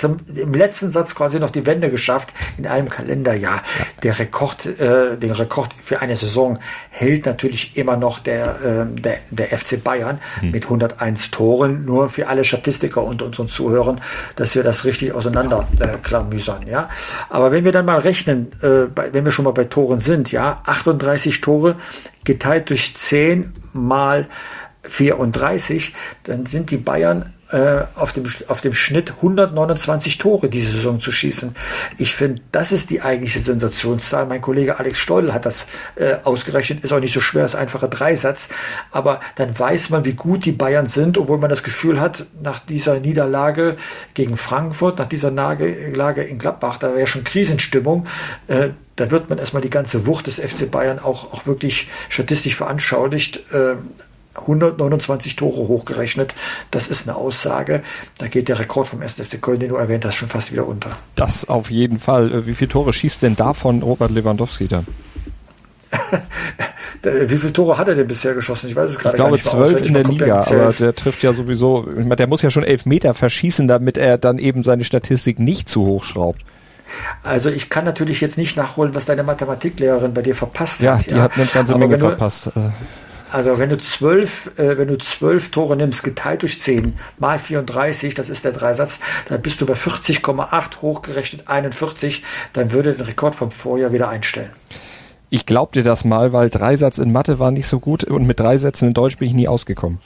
zum, 0.00 0.18
im 0.34 0.54
letzten 0.54 0.90
Satz 0.90 1.14
quasi 1.14 1.38
noch 1.38 1.50
die 1.50 1.66
Wende 1.66 1.90
geschafft 1.90 2.32
in 2.58 2.66
einem 2.66 2.88
Kalenderjahr. 2.88 3.62
Der 4.02 4.18
Rekord, 4.18 4.66
äh, 4.66 5.16
den 5.16 5.30
Rekord 5.30 5.72
für 5.82 6.00
eine 6.00 6.16
Saison 6.16 6.58
hält 6.90 7.26
natürlich 7.26 7.76
immer 7.76 7.96
noch 7.96 8.18
der, 8.18 8.86
äh, 8.90 9.00
der, 9.00 9.18
der 9.30 9.58
FC 9.58 9.82
Bayern 9.82 10.20
hm. 10.40 10.50
mit 10.50 10.64
101 10.64 11.30
Toren. 11.30 11.84
Nur 11.84 12.08
für 12.08 12.28
alle 12.28 12.44
Statistiker 12.44 13.02
und 13.02 13.22
unseren 13.22 13.48
Zuhörern, 13.48 14.00
dass 14.36 14.54
wir 14.54 14.62
das 14.62 14.84
richtig 14.84 15.12
auseinander 15.12 15.68
äh, 15.78 15.98
klamüsern. 16.02 16.66
Ja? 16.66 16.88
Aber 17.28 17.52
wenn 17.52 17.64
wir 17.64 17.72
dann 17.72 17.84
mal 17.84 17.98
rechnen, 17.98 18.48
äh, 18.62 18.86
bei, 18.86 19.12
wenn 19.12 19.24
wir 19.24 19.32
schon 19.32 19.44
mal 19.44 19.52
bei 19.52 19.64
Toren 19.64 19.98
sind, 19.98 20.32
ja, 20.32 20.62
38 20.64 21.40
Tore 21.40 21.76
geteilt 22.24 22.70
durch 22.70 22.96
10 22.96 23.52
mal 23.72 24.26
34, 24.84 25.94
dann 26.24 26.46
sind 26.46 26.70
die 26.70 26.78
Bayern 26.78 27.34
äh, 27.52 27.84
auf, 27.94 28.12
dem, 28.12 28.24
auf 28.48 28.60
dem 28.60 28.72
Schnitt 28.72 29.12
129 29.16 30.18
Tore 30.18 30.48
diese 30.48 30.70
Saison 30.72 31.00
zu 31.00 31.12
schießen. 31.12 31.54
Ich 31.98 32.14
finde, 32.14 32.42
das 32.52 32.72
ist 32.72 32.90
die 32.90 33.02
eigentliche 33.02 33.40
Sensationszahl. 33.40 34.26
Mein 34.26 34.40
Kollege 34.40 34.78
Alex 34.78 34.98
Steudel 34.98 35.32
hat 35.32 35.46
das 35.46 35.66
äh, 35.96 36.16
ausgerechnet. 36.24 36.84
Ist 36.84 36.92
auch 36.92 37.00
nicht 37.00 37.12
so 37.12 37.20
schwer, 37.20 37.44
ist 37.44 37.54
einfacher 37.54 37.88
Dreisatz. 37.88 38.48
Aber 38.90 39.20
dann 39.36 39.58
weiß 39.58 39.90
man, 39.90 40.04
wie 40.04 40.14
gut 40.14 40.44
die 40.44 40.52
Bayern 40.52 40.86
sind, 40.86 41.18
obwohl 41.18 41.38
man 41.38 41.50
das 41.50 41.62
Gefühl 41.62 42.00
hat, 42.00 42.26
nach 42.42 42.60
dieser 42.60 43.00
Niederlage 43.00 43.76
gegen 44.14 44.36
Frankfurt, 44.36 44.98
nach 44.98 45.06
dieser 45.06 45.30
Lage 45.30 46.22
in 46.22 46.38
Gladbach, 46.38 46.78
da 46.78 46.94
wäre 46.94 47.06
schon 47.06 47.24
Krisenstimmung. 47.24 48.06
Äh, 48.46 48.70
da 48.96 49.10
wird 49.10 49.30
man 49.30 49.38
erstmal 49.38 49.62
die 49.62 49.70
ganze 49.70 50.06
Wucht 50.06 50.26
des 50.26 50.38
FC 50.38 50.70
Bayern 50.70 50.98
auch, 50.98 51.32
auch 51.32 51.46
wirklich 51.46 51.88
statistisch 52.10 52.56
veranschaulicht. 52.56 53.40
Äh, 53.52 53.76
129 54.34 55.36
Tore 55.36 55.68
hochgerechnet. 55.68 56.34
Das 56.70 56.88
ist 56.88 57.08
eine 57.08 57.16
Aussage. 57.16 57.82
Da 58.18 58.28
geht 58.28 58.48
der 58.48 58.58
Rekord 58.58 58.88
vom 58.88 59.02
1. 59.02 59.16
FC 59.16 59.40
Köln, 59.40 59.60
den 59.60 59.70
du 59.70 59.76
erwähnt 59.76 60.04
hast, 60.04 60.14
schon 60.14 60.28
fast 60.28 60.52
wieder 60.52 60.66
unter. 60.66 60.90
Das 61.16 61.48
auf 61.48 61.70
jeden 61.70 61.98
Fall. 61.98 62.32
Äh, 62.32 62.46
wie 62.46 62.54
viele 62.54 62.68
Tore 62.68 62.92
schießt 62.92 63.22
denn 63.22 63.36
davon 63.36 63.82
Robert 63.82 64.10
Lewandowski 64.10 64.68
dann? 64.68 64.86
Wie 67.02 67.36
viele 67.36 67.52
Tore 67.52 67.78
hat 67.78 67.88
er 67.88 67.94
denn 67.94 68.06
bisher 68.06 68.34
geschossen? 68.34 68.68
Ich 68.68 68.76
weiß 68.76 68.90
es 68.90 68.98
gerade 68.98 69.16
gar 69.16 69.30
nicht. 69.30 69.44
Ich 69.44 69.50
glaube 69.50 69.68
zwölf 69.68 69.86
in 69.86 69.94
der 69.94 70.04
Liga, 70.04 70.44
aber 70.44 70.72
der 70.72 70.94
trifft 70.94 71.22
ja 71.22 71.32
sowieso, 71.32 71.82
der 71.82 72.26
muss 72.26 72.42
ja 72.42 72.50
schon 72.50 72.62
elf 72.62 72.84
Meter 72.84 73.14
verschießen, 73.14 73.66
damit 73.66 73.96
er 73.96 74.18
dann 74.18 74.38
eben 74.38 74.62
seine 74.62 74.84
Statistik 74.84 75.38
nicht 75.38 75.68
zu 75.68 75.86
hoch 75.86 76.04
schraubt. 76.04 76.42
Also 77.22 77.48
ich 77.48 77.70
kann 77.70 77.84
natürlich 77.84 78.20
jetzt 78.20 78.36
nicht 78.36 78.56
nachholen, 78.56 78.94
was 78.94 79.04
deine 79.04 79.22
Mathematiklehrerin 79.22 80.12
bei 80.12 80.22
dir 80.22 80.34
verpasst 80.34 80.80
ja, 80.80 80.98
hat. 80.98 81.06
Die 81.06 81.10
ja, 81.10 81.16
die 81.16 81.22
hat 81.22 81.32
eine 81.36 81.46
ganze 81.46 81.74
aber 81.74 81.86
Menge 81.86 81.98
verpasst. 81.98 82.50
Also 83.32 83.58
wenn 83.58 83.70
du 83.70 83.78
zwölf, 83.78 84.50
äh, 84.58 84.76
wenn 84.76 84.88
du 84.88 84.98
zwölf 84.98 85.50
Tore 85.50 85.76
nimmst, 85.76 86.02
geteilt 86.02 86.42
durch 86.42 86.60
zehn 86.60 86.94
mal 87.18 87.38
34, 87.38 88.14
das 88.14 88.28
ist 88.28 88.44
der 88.44 88.52
Dreisatz, 88.52 88.98
dann 89.28 89.40
bist 89.40 89.60
du 89.60 89.66
bei 89.66 89.74
40,8 89.74 90.82
hochgerechnet 90.82 91.48
41, 91.48 92.22
dann 92.52 92.72
würde 92.72 92.94
den 92.94 93.06
Rekord 93.06 93.34
vom 93.34 93.50
Vorjahr 93.50 93.92
wieder 93.92 94.08
einstellen. 94.08 94.50
Ich 95.30 95.46
glaub 95.46 95.72
dir 95.72 95.84
das 95.84 96.04
mal, 96.04 96.32
weil 96.32 96.50
Dreisatz 96.50 96.98
in 96.98 97.12
Mathe 97.12 97.38
war 97.38 97.52
nicht 97.52 97.68
so 97.68 97.78
gut 97.78 98.02
und 98.02 98.26
mit 98.26 98.40
drei 98.40 98.56
Sätzen 98.56 98.88
in 98.88 98.94
Deutsch 98.94 99.18
bin 99.18 99.28
ich 99.28 99.34
nie 99.34 99.46
ausgekommen. 99.46 100.00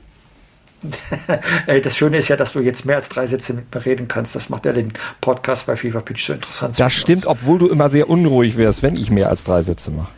das 1.82 1.96
Schöne 1.96 2.18
ist 2.18 2.28
ja, 2.28 2.36
dass 2.36 2.52
du 2.52 2.60
jetzt 2.60 2.84
mehr 2.84 2.96
als 2.96 3.08
drei 3.08 3.26
Sätze 3.26 3.54
mit 3.54 3.74
mir 3.74 3.86
reden 3.86 4.06
kannst. 4.06 4.34
Das 4.34 4.50
macht 4.50 4.66
ja 4.66 4.72
den 4.72 4.92
Podcast 5.22 5.66
bei 5.66 5.76
FIFA 5.76 6.00
Pitch 6.00 6.26
so 6.26 6.34
interessant. 6.34 6.78
Das 6.78 6.92
stimmt, 6.92 7.26
obwohl 7.26 7.58
du 7.58 7.68
immer 7.68 7.88
sehr 7.88 8.10
unruhig 8.10 8.58
wärst, 8.58 8.82
wenn 8.82 8.96
ich 8.96 9.10
mehr 9.10 9.30
als 9.30 9.44
drei 9.44 9.62
Sätze 9.62 9.90
mache. 9.90 10.10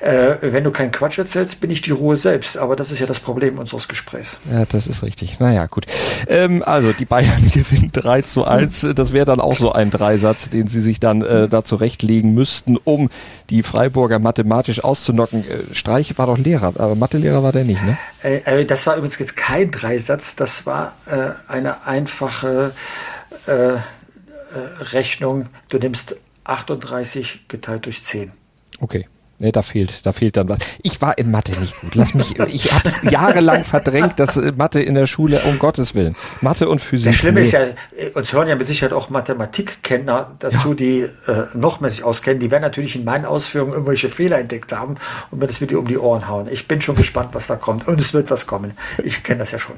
Äh, 0.00 0.36
wenn 0.40 0.64
du 0.64 0.70
keinen 0.70 0.90
Quatsch 0.90 1.18
erzählst, 1.18 1.60
bin 1.60 1.70
ich 1.70 1.82
die 1.82 1.90
Ruhe 1.90 2.16
selbst. 2.16 2.56
Aber 2.56 2.76
das 2.76 2.90
ist 2.90 2.98
ja 2.98 3.06
das 3.06 3.20
Problem 3.20 3.58
unseres 3.58 3.88
Gesprächs. 3.88 4.38
Ja, 4.50 4.64
das 4.64 4.86
ist 4.86 5.02
richtig. 5.02 5.40
Naja, 5.40 5.66
gut. 5.66 5.86
Ähm, 6.28 6.62
also, 6.64 6.92
die 6.92 7.04
Bayern 7.04 7.50
gewinnen 7.52 7.90
3 7.92 8.22
zu 8.22 8.44
1. 8.44 8.88
Das 8.94 9.12
wäre 9.12 9.24
dann 9.24 9.40
auch 9.40 9.56
so 9.56 9.72
ein 9.72 9.90
Dreisatz, 9.90 10.48
den 10.48 10.68
sie 10.68 10.80
sich 10.80 11.00
dann 11.00 11.22
äh, 11.22 11.48
da 11.48 11.64
zurechtlegen 11.64 12.34
müssten, 12.34 12.76
um 12.76 13.08
die 13.50 13.62
Freiburger 13.62 14.18
mathematisch 14.18 14.82
auszunocken. 14.82 15.44
Äh, 15.48 15.74
Streich 15.74 16.16
war 16.18 16.26
doch 16.26 16.38
Lehrer, 16.38 16.68
aber 16.78 16.94
Mathelehrer 16.94 17.42
war 17.42 17.52
der 17.52 17.64
nicht, 17.64 17.82
ne? 17.82 17.98
Äh, 18.22 18.60
äh, 18.60 18.64
das 18.64 18.86
war 18.86 18.96
übrigens 18.96 19.18
jetzt 19.18 19.36
kein 19.36 19.70
Dreisatz. 19.70 20.36
Das 20.36 20.66
war 20.66 20.94
äh, 21.06 21.30
eine 21.50 21.86
einfache 21.86 22.72
äh, 23.46 23.78
Rechnung. 24.92 25.46
Du 25.68 25.78
nimmst 25.78 26.16
38 26.44 27.48
geteilt 27.48 27.86
durch 27.86 28.04
10. 28.04 28.32
Okay. 28.80 29.06
Ne, 29.38 29.50
da 29.50 29.62
fehlt, 29.62 30.06
da 30.06 30.12
fehlt 30.12 30.36
dann 30.36 30.48
was. 30.48 30.58
Ich 30.82 31.02
war 31.02 31.18
in 31.18 31.32
Mathe 31.32 31.58
nicht 31.58 31.80
gut. 31.80 31.96
Lass 31.96 32.14
mich, 32.14 32.38
ich 32.38 32.72
habe 32.72 32.86
es 32.88 33.02
jahrelang 33.02 33.64
verdrängt, 33.64 34.20
dass 34.20 34.36
äh, 34.36 34.52
Mathe 34.56 34.80
in 34.80 34.94
der 34.94 35.08
Schule, 35.08 35.40
um 35.44 35.58
Gottes 35.58 35.96
Willen. 35.96 36.14
Mathe 36.40 36.68
und 36.68 36.80
Physik. 36.80 37.12
Das 37.12 37.16
Schlimme 37.16 37.40
nee. 37.40 37.46
ist 37.46 37.52
ja, 37.52 37.62
äh, 37.62 38.10
uns 38.14 38.32
hören 38.32 38.46
ja 38.46 38.54
mit 38.54 38.66
Sicherheit 38.68 38.92
auch 38.92 39.10
Mathematikkenner 39.10 40.36
dazu, 40.38 40.68
ja. 40.68 40.74
die 40.74 41.00
äh, 41.00 41.10
noch 41.54 41.80
mehr 41.80 41.90
sich 41.90 42.04
auskennen. 42.04 42.38
Die 42.38 42.52
werden 42.52 42.62
natürlich 42.62 42.94
in 42.94 43.04
meinen 43.04 43.24
Ausführungen 43.24 43.72
irgendwelche 43.72 44.08
Fehler 44.08 44.38
entdeckt 44.38 44.72
haben 44.72 44.94
und 45.32 45.40
mir 45.40 45.48
das 45.48 45.60
Video 45.60 45.80
um 45.80 45.88
die 45.88 45.98
Ohren 45.98 46.28
hauen. 46.28 46.46
Ich 46.48 46.68
bin 46.68 46.80
schon 46.80 46.94
gespannt, 46.94 47.30
was 47.32 47.48
da 47.48 47.56
kommt. 47.56 47.88
Und 47.88 48.00
es 48.00 48.14
wird 48.14 48.30
was 48.30 48.46
kommen. 48.46 48.72
Ich 49.02 49.24
kenne 49.24 49.40
das 49.40 49.50
ja 49.50 49.58
schon. 49.58 49.74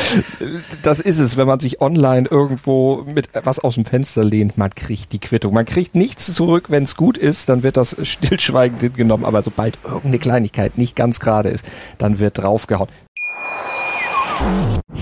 das 0.82 1.00
ist 1.00 1.18
es, 1.18 1.36
wenn 1.36 1.46
man 1.46 1.60
sich 1.60 1.82
online 1.82 2.26
irgendwo 2.30 3.04
mit 3.14 3.28
was 3.44 3.58
aus 3.58 3.74
dem 3.74 3.84
Fenster 3.84 4.24
lehnt, 4.24 4.56
man 4.56 4.74
kriegt 4.74 5.12
die 5.12 5.18
Quittung. 5.18 5.52
Man 5.52 5.66
kriegt 5.66 5.94
nichts 5.94 6.32
zurück, 6.32 6.70
wenn 6.70 6.84
es 6.84 6.96
gut 6.96 7.18
ist, 7.18 7.50
dann 7.50 7.62
wird 7.62 7.76
das 7.76 7.94
stillschweigend 8.02 8.69
schweigend 8.70 8.80
hingenommen, 8.80 9.24
aber 9.24 9.42
sobald 9.42 9.78
irgendeine 9.84 10.18
Kleinigkeit 10.18 10.78
nicht 10.78 10.96
ganz 10.96 11.20
gerade 11.20 11.48
ist, 11.48 11.64
dann 11.98 12.18
wird 12.18 12.38
draufgehauen. 12.38 12.88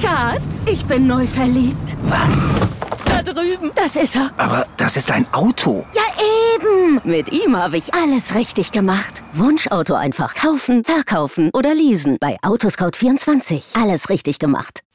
Schatz, 0.00 0.64
ich 0.66 0.84
bin 0.84 1.06
neu 1.06 1.26
verliebt. 1.26 1.96
Was? 2.04 2.48
Da 3.04 3.22
drüben. 3.22 3.70
Das 3.74 3.96
ist 3.96 4.16
er. 4.16 4.30
Aber 4.36 4.66
das 4.76 4.96
ist 4.96 5.10
ein 5.10 5.26
Auto. 5.32 5.84
Ja, 5.94 6.02
eben. 6.54 7.00
Mit 7.04 7.30
ihm 7.32 7.56
habe 7.56 7.76
ich 7.76 7.94
alles 7.94 8.34
richtig 8.34 8.72
gemacht. 8.72 9.22
Wunschauto 9.32 9.94
einfach 9.94 10.34
kaufen, 10.34 10.84
verkaufen 10.84 11.50
oder 11.52 11.74
leasen. 11.74 12.16
Bei 12.20 12.36
Autoscout24. 12.42 13.80
Alles 13.80 14.08
richtig 14.08 14.38
gemacht. 14.38 14.80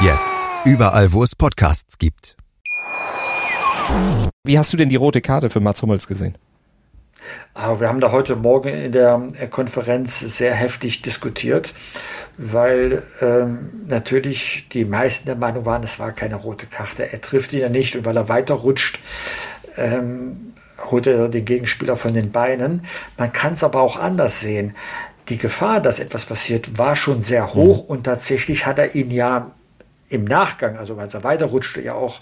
Jetzt. 0.00 0.36
Überall, 0.66 1.12
wo 1.14 1.24
es 1.24 1.34
Podcasts 1.34 1.96
gibt. 1.96 2.36
Wie 4.44 4.58
hast 4.58 4.70
du 4.72 4.76
denn 4.76 4.90
die 4.90 4.96
rote 4.96 5.22
Karte 5.22 5.48
für 5.48 5.60
Mats 5.60 5.80
Hummels 5.80 6.06
gesehen? 6.06 6.36
Ah, 7.54 7.80
wir 7.80 7.88
haben 7.88 8.00
da 8.00 8.12
heute 8.12 8.36
Morgen 8.36 8.68
in 8.68 8.92
der 8.92 9.18
Konferenz 9.50 10.20
sehr 10.20 10.52
heftig 10.54 11.00
diskutiert, 11.00 11.72
weil 12.36 13.04
ähm, 13.22 13.84
natürlich 13.88 14.68
die 14.68 14.84
meisten 14.84 15.26
der 15.26 15.36
Meinung 15.36 15.64
waren, 15.64 15.82
es 15.82 15.98
war 15.98 16.12
keine 16.12 16.36
rote 16.36 16.66
Karte. 16.66 17.10
Er 17.10 17.22
trifft 17.22 17.54
ihn 17.54 17.60
ja 17.60 17.70
nicht 17.70 17.96
und 17.96 18.04
weil 18.04 18.18
er 18.18 18.28
weiterrutscht, 18.28 19.00
ähm, 19.78 20.52
holt 20.90 21.06
er 21.06 21.30
den 21.30 21.46
Gegenspieler 21.46 21.96
von 21.96 22.12
den 22.12 22.32
Beinen. 22.32 22.84
Man 23.16 23.32
kann 23.32 23.54
es 23.54 23.64
aber 23.64 23.80
auch 23.80 23.96
anders 23.98 24.40
sehen. 24.40 24.76
Die 25.30 25.38
Gefahr, 25.38 25.80
dass 25.80 26.00
etwas 26.00 26.26
passiert, 26.26 26.76
war 26.76 26.96
schon 26.96 27.22
sehr 27.22 27.54
hoch 27.54 27.84
mhm. 27.84 27.88
und 27.88 28.04
tatsächlich 28.04 28.66
hat 28.66 28.78
er 28.78 28.94
ihn 28.94 29.10
ja 29.10 29.52
im 30.08 30.24
Nachgang, 30.24 30.76
also 30.76 30.96
als 30.96 31.14
er 31.14 31.24
weiterrutschte, 31.24 31.82
ja 31.82 31.94
auch 31.94 32.20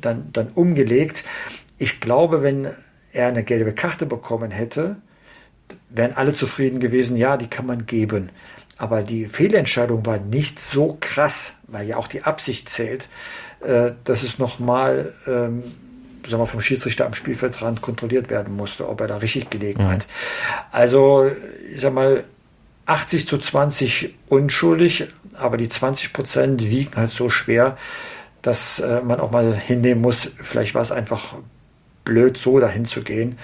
dann, 0.00 0.30
dann 0.32 0.48
umgelegt. 0.48 1.24
Ich 1.78 2.00
glaube, 2.00 2.42
wenn 2.42 2.68
er 3.12 3.28
eine 3.28 3.44
gelbe 3.44 3.72
Karte 3.72 4.06
bekommen 4.06 4.50
hätte, 4.50 4.96
wären 5.88 6.14
alle 6.14 6.32
zufrieden 6.32 6.80
gewesen, 6.80 7.16
ja, 7.16 7.36
die 7.36 7.48
kann 7.48 7.66
man 7.66 7.86
geben. 7.86 8.30
Aber 8.76 9.02
die 9.02 9.26
Fehlentscheidung 9.26 10.06
war 10.06 10.18
nicht 10.18 10.60
so 10.60 10.96
krass, 11.00 11.54
weil 11.66 11.86
ja 11.86 11.96
auch 11.96 12.08
die 12.08 12.22
Absicht 12.22 12.68
zählt, 12.68 13.08
äh, 13.60 13.92
dass 14.04 14.22
es 14.22 14.38
nochmal 14.38 15.12
ähm, 15.26 15.62
sagen 16.28 16.42
wir, 16.42 16.46
vom 16.46 16.60
Schiedsrichter 16.60 17.06
am 17.06 17.14
Spielfeldrand 17.14 17.80
kontrolliert 17.80 18.30
werden 18.30 18.56
musste, 18.56 18.88
ob 18.88 19.00
er 19.00 19.08
da 19.08 19.16
richtig 19.18 19.50
gelegen 19.50 19.88
hat. 19.88 20.06
Also, 20.70 21.30
ich 21.74 21.80
sag 21.80 21.94
mal, 21.94 22.24
80 22.90 23.28
zu 23.28 23.38
20 23.38 24.14
unschuldig, 24.28 25.06
aber 25.38 25.56
die 25.56 25.68
20 25.68 26.12
Prozent 26.12 26.70
wiegen 26.70 26.96
halt 26.96 27.10
so 27.10 27.30
schwer, 27.30 27.76
dass 28.42 28.80
äh, 28.80 29.00
man 29.02 29.20
auch 29.20 29.30
mal 29.30 29.54
hinnehmen 29.54 30.00
muss, 30.00 30.30
vielleicht 30.40 30.74
war 30.74 30.82
es 30.82 30.90
einfach 30.90 31.36
blöd, 32.04 32.36
so 32.36 32.58
dahin 32.58 32.84
zu 32.84 33.02
gehen. 33.02 33.38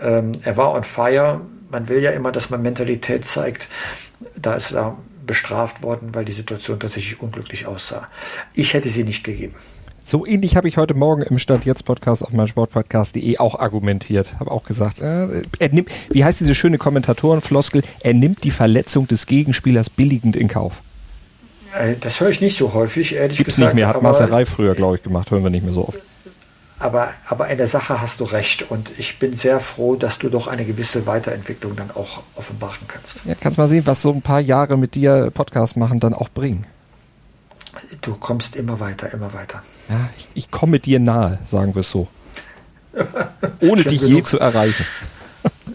Ähm, 0.00 0.32
er 0.42 0.56
war 0.56 0.72
on 0.72 0.84
fire. 0.84 1.40
Man 1.70 1.88
will 1.88 2.02
ja 2.02 2.10
immer, 2.10 2.32
dass 2.32 2.50
man 2.50 2.62
Mentalität 2.62 3.24
zeigt. 3.24 3.68
Da 4.36 4.54
ist 4.54 4.72
er 4.72 4.98
bestraft 5.26 5.82
worden, 5.82 6.14
weil 6.14 6.24
die 6.24 6.32
Situation 6.32 6.80
tatsächlich 6.80 7.20
unglücklich 7.20 7.66
aussah. 7.66 8.08
Ich 8.54 8.74
hätte 8.74 8.88
sie 8.88 9.04
nicht 9.04 9.22
gegeben. 9.22 9.54
So 10.04 10.26
ähnlich 10.26 10.56
habe 10.56 10.68
ich 10.68 10.76
heute 10.76 10.94
Morgen 10.94 11.22
im 11.22 11.38
Stand 11.38 11.64
jetzt 11.64 11.84
Podcast 11.84 12.24
auf 12.24 12.32
meinsportpodcast.de 12.32 13.38
auch 13.38 13.58
argumentiert. 13.58 14.34
Habe 14.40 14.50
auch 14.50 14.64
gesagt, 14.64 15.00
äh, 15.00 15.42
er 15.58 15.68
nimmt, 15.70 15.90
wie 16.10 16.24
heißt 16.24 16.40
diese 16.40 16.54
schöne 16.54 16.76
Kommentatorenfloskel? 16.76 17.82
Er 18.00 18.12
nimmt 18.12 18.42
die 18.44 18.50
Verletzung 18.50 19.06
des 19.06 19.26
Gegenspielers 19.26 19.90
billigend 19.90 20.34
in 20.34 20.48
Kauf. 20.48 20.82
Äh, 21.78 21.94
das 22.00 22.20
höre 22.20 22.30
ich 22.30 22.40
nicht 22.40 22.58
so 22.58 22.74
häufig, 22.74 23.14
ehrlich 23.14 23.38
Gibt's 23.38 23.56
gesagt. 23.56 23.74
nicht 23.74 23.80
mehr, 23.80 23.88
hat 23.88 24.02
Masserei 24.02 24.44
früher, 24.44 24.74
glaube 24.74 24.96
ich, 24.96 25.02
gemacht, 25.02 25.30
hören 25.30 25.44
wir 25.44 25.50
nicht 25.50 25.64
mehr 25.64 25.74
so 25.74 25.88
oft. 25.88 25.98
Aber, 26.80 27.10
aber 27.28 27.48
in 27.48 27.58
der 27.58 27.68
Sache 27.68 28.00
hast 28.00 28.18
du 28.18 28.24
recht 28.24 28.68
und 28.68 28.90
ich 28.98 29.20
bin 29.20 29.34
sehr 29.34 29.60
froh, 29.60 29.94
dass 29.94 30.18
du 30.18 30.28
doch 30.28 30.48
eine 30.48 30.64
gewisse 30.64 31.06
Weiterentwicklung 31.06 31.76
dann 31.76 31.92
auch 31.92 32.22
offenbaren 32.34 32.88
kannst. 32.88 33.22
Ja, 33.24 33.36
kannst 33.40 33.56
mal 33.56 33.68
sehen, 33.68 33.86
was 33.86 34.02
so 34.02 34.12
ein 34.12 34.20
paar 34.20 34.40
Jahre 34.40 34.76
mit 34.76 34.96
dir 34.96 35.30
Podcast 35.32 35.76
machen 35.76 36.00
dann 36.00 36.12
auch 36.12 36.28
bringen. 36.28 36.66
Du 38.00 38.14
kommst 38.14 38.56
immer 38.56 38.80
weiter, 38.80 39.12
immer 39.12 39.32
weiter. 39.32 39.62
Ja, 39.88 40.08
ich, 40.16 40.28
ich 40.34 40.50
komme 40.50 40.78
dir 40.80 41.00
nahe, 41.00 41.38
sagen 41.44 41.74
wir 41.74 41.80
es 41.80 41.90
so. 41.90 42.08
Ohne 43.60 43.84
dich 43.84 44.00
genug. 44.00 44.16
je 44.16 44.22
zu 44.22 44.38
erreichen. 44.38 44.84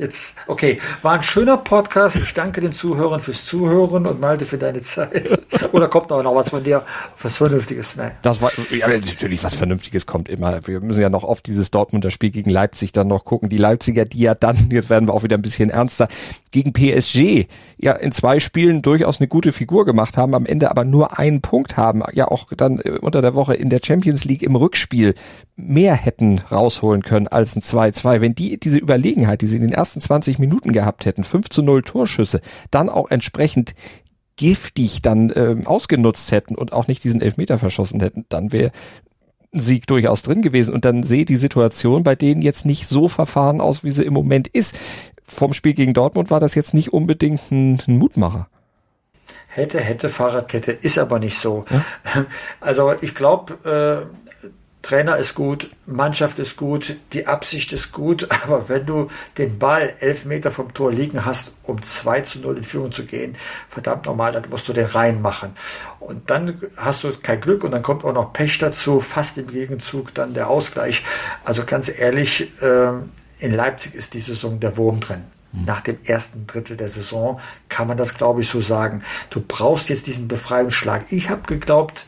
Jetzt, 0.00 0.36
okay, 0.46 0.78
war 1.02 1.12
ein 1.12 1.22
schöner 1.22 1.58
Podcast. 1.58 2.16
Ich 2.16 2.32
danke 2.32 2.62
den 2.62 2.72
Zuhörern 2.72 3.20
fürs 3.20 3.44
Zuhören 3.44 4.06
und 4.06 4.18
Malte 4.18 4.46
für 4.46 4.56
deine 4.56 4.80
Zeit. 4.80 5.38
Oder 5.72 5.88
kommt 5.88 6.08
noch, 6.08 6.22
noch 6.22 6.34
was 6.34 6.48
von 6.48 6.64
dir, 6.64 6.84
was 7.20 7.36
Vernünftiges? 7.36 7.96
Nein. 7.96 8.12
Das 8.22 8.40
war, 8.40 8.50
ja, 8.70 8.88
natürlich 8.88 9.44
was 9.44 9.54
Vernünftiges 9.54 10.06
kommt 10.06 10.30
immer. 10.30 10.66
Wir 10.66 10.80
müssen 10.80 11.02
ja 11.02 11.10
noch 11.10 11.22
auf 11.22 11.42
dieses 11.42 11.70
Dortmunder 11.70 12.10
Spiel 12.10 12.30
gegen 12.30 12.48
Leipzig 12.48 12.92
dann 12.92 13.08
noch 13.08 13.26
gucken. 13.26 13.50
Die 13.50 13.58
Leipziger, 13.58 14.06
die 14.06 14.20
ja 14.20 14.34
dann, 14.34 14.70
jetzt 14.70 14.88
werden 14.88 15.06
wir 15.06 15.12
auch 15.12 15.22
wieder 15.22 15.36
ein 15.36 15.42
bisschen 15.42 15.68
ernster, 15.68 16.08
gegen 16.50 16.72
PSG 16.72 17.46
ja 17.76 17.92
in 17.92 18.12
zwei 18.12 18.40
Spielen 18.40 18.80
durchaus 18.80 19.20
eine 19.20 19.28
gute 19.28 19.52
Figur 19.52 19.84
gemacht 19.84 20.16
haben, 20.16 20.34
am 20.34 20.46
Ende 20.46 20.70
aber 20.70 20.84
nur 20.84 21.18
einen 21.18 21.42
Punkt 21.42 21.76
haben, 21.76 22.02
ja 22.12 22.26
auch 22.26 22.48
dann 22.56 22.78
äh, 22.80 22.98
unter 23.00 23.20
der 23.20 23.34
Woche 23.34 23.54
in 23.54 23.68
der 23.68 23.80
Champions 23.84 24.24
League 24.24 24.42
im 24.42 24.56
Rückspiel 24.56 25.14
mehr 25.56 25.94
hätten 25.94 26.40
rausholen 26.50 27.02
können 27.02 27.28
als 27.28 27.54
ein 27.54 27.62
2-2. 27.62 28.20
Wenn 28.20 28.34
die 28.34 28.58
diese 28.58 28.78
Überlegenheit, 28.78 29.42
die 29.42 29.46
sie 29.46 29.56
in 29.56 29.62
den 29.62 29.72
ersten 29.72 29.89
20 29.98 30.38
Minuten 30.38 30.72
gehabt 30.72 31.06
hätten, 31.06 31.24
5 31.24 31.48
zu 31.48 31.62
0 31.62 31.82
Torschüsse, 31.82 32.40
dann 32.70 32.88
auch 32.88 33.10
entsprechend 33.10 33.74
giftig 34.36 35.02
dann 35.02 35.30
äh, 35.30 35.56
ausgenutzt 35.64 36.30
hätten 36.32 36.54
und 36.54 36.72
auch 36.72 36.86
nicht 36.86 37.02
diesen 37.04 37.20
Elfmeter 37.20 37.58
verschossen 37.58 38.00
hätten, 38.00 38.24
dann 38.28 38.52
wäre 38.52 38.72
Sieg 39.52 39.86
durchaus 39.86 40.22
drin 40.22 40.42
gewesen. 40.42 40.72
Und 40.72 40.84
dann 40.84 41.02
sehe 41.02 41.24
die 41.24 41.36
Situation 41.36 42.02
bei 42.02 42.14
denen 42.14 42.42
jetzt 42.42 42.64
nicht 42.64 42.86
so 42.86 43.08
verfahren 43.08 43.60
aus, 43.60 43.84
wie 43.84 43.90
sie 43.90 44.04
im 44.04 44.14
Moment 44.14 44.48
ist. 44.48 44.76
Vom 45.22 45.52
Spiel 45.52 45.74
gegen 45.74 45.94
Dortmund 45.94 46.30
war 46.30 46.40
das 46.40 46.54
jetzt 46.54 46.74
nicht 46.74 46.92
unbedingt 46.92 47.50
ein, 47.50 47.80
ein 47.86 47.98
Mutmacher. 47.98 48.48
Hätte, 49.48 49.80
hätte, 49.80 50.08
Fahrradkette 50.08 50.72
ist 50.72 50.98
aber 50.98 51.18
nicht 51.18 51.38
so. 51.38 51.64
Ja? 51.70 52.26
Also 52.60 52.94
ich 53.00 53.14
glaube, 53.14 54.08
äh, 54.08 54.29
Trainer 54.82 55.18
ist 55.18 55.34
gut, 55.34 55.70
Mannschaft 55.86 56.38
ist 56.38 56.56
gut, 56.56 56.96
die 57.12 57.26
Absicht 57.26 57.72
ist 57.72 57.92
gut, 57.92 58.28
aber 58.44 58.68
wenn 58.68 58.86
du 58.86 59.08
den 59.36 59.58
Ball 59.58 59.94
elf 60.00 60.24
Meter 60.24 60.50
vom 60.50 60.72
Tor 60.72 60.90
liegen 60.92 61.24
hast, 61.24 61.52
um 61.64 61.82
2 61.82 62.20
zu 62.22 62.40
0 62.40 62.58
in 62.58 62.64
Führung 62.64 62.92
zu 62.92 63.04
gehen, 63.04 63.36
verdammt 63.68 64.06
normal, 64.06 64.32
dann 64.32 64.48
musst 64.48 64.68
du 64.68 64.72
den 64.72 64.86
reinmachen. 64.86 65.52
Und 65.98 66.30
dann 66.30 66.60
hast 66.76 67.04
du 67.04 67.12
kein 67.12 67.40
Glück 67.40 67.62
und 67.64 67.72
dann 67.72 67.82
kommt 67.82 68.04
auch 68.04 68.14
noch 68.14 68.32
Pech 68.32 68.58
dazu, 68.58 69.00
fast 69.00 69.36
im 69.38 69.48
Gegenzug 69.48 70.14
dann 70.14 70.34
der 70.34 70.48
Ausgleich. 70.48 71.04
Also 71.44 71.64
ganz 71.64 71.88
ehrlich, 71.88 72.50
ähm, 72.62 73.10
in 73.38 73.52
Leipzig 73.52 73.94
ist 73.94 74.14
die 74.14 74.18
Saison 74.18 74.60
der 74.60 74.76
Wurm 74.76 75.00
drin. 75.00 75.24
Hm. 75.52 75.64
Nach 75.64 75.80
dem 75.80 75.98
ersten 76.04 76.46
Drittel 76.46 76.76
der 76.76 76.88
Saison 76.88 77.40
kann 77.68 77.86
man 77.86 77.96
das, 77.96 78.14
glaube 78.14 78.40
ich, 78.40 78.48
so 78.48 78.60
sagen. 78.60 79.02
Du 79.30 79.42
brauchst 79.46 79.88
jetzt 79.88 80.06
diesen 80.06 80.28
Befreiungsschlag. 80.28 81.04
Ich 81.10 81.28
habe 81.28 81.42
geglaubt, 81.46 82.06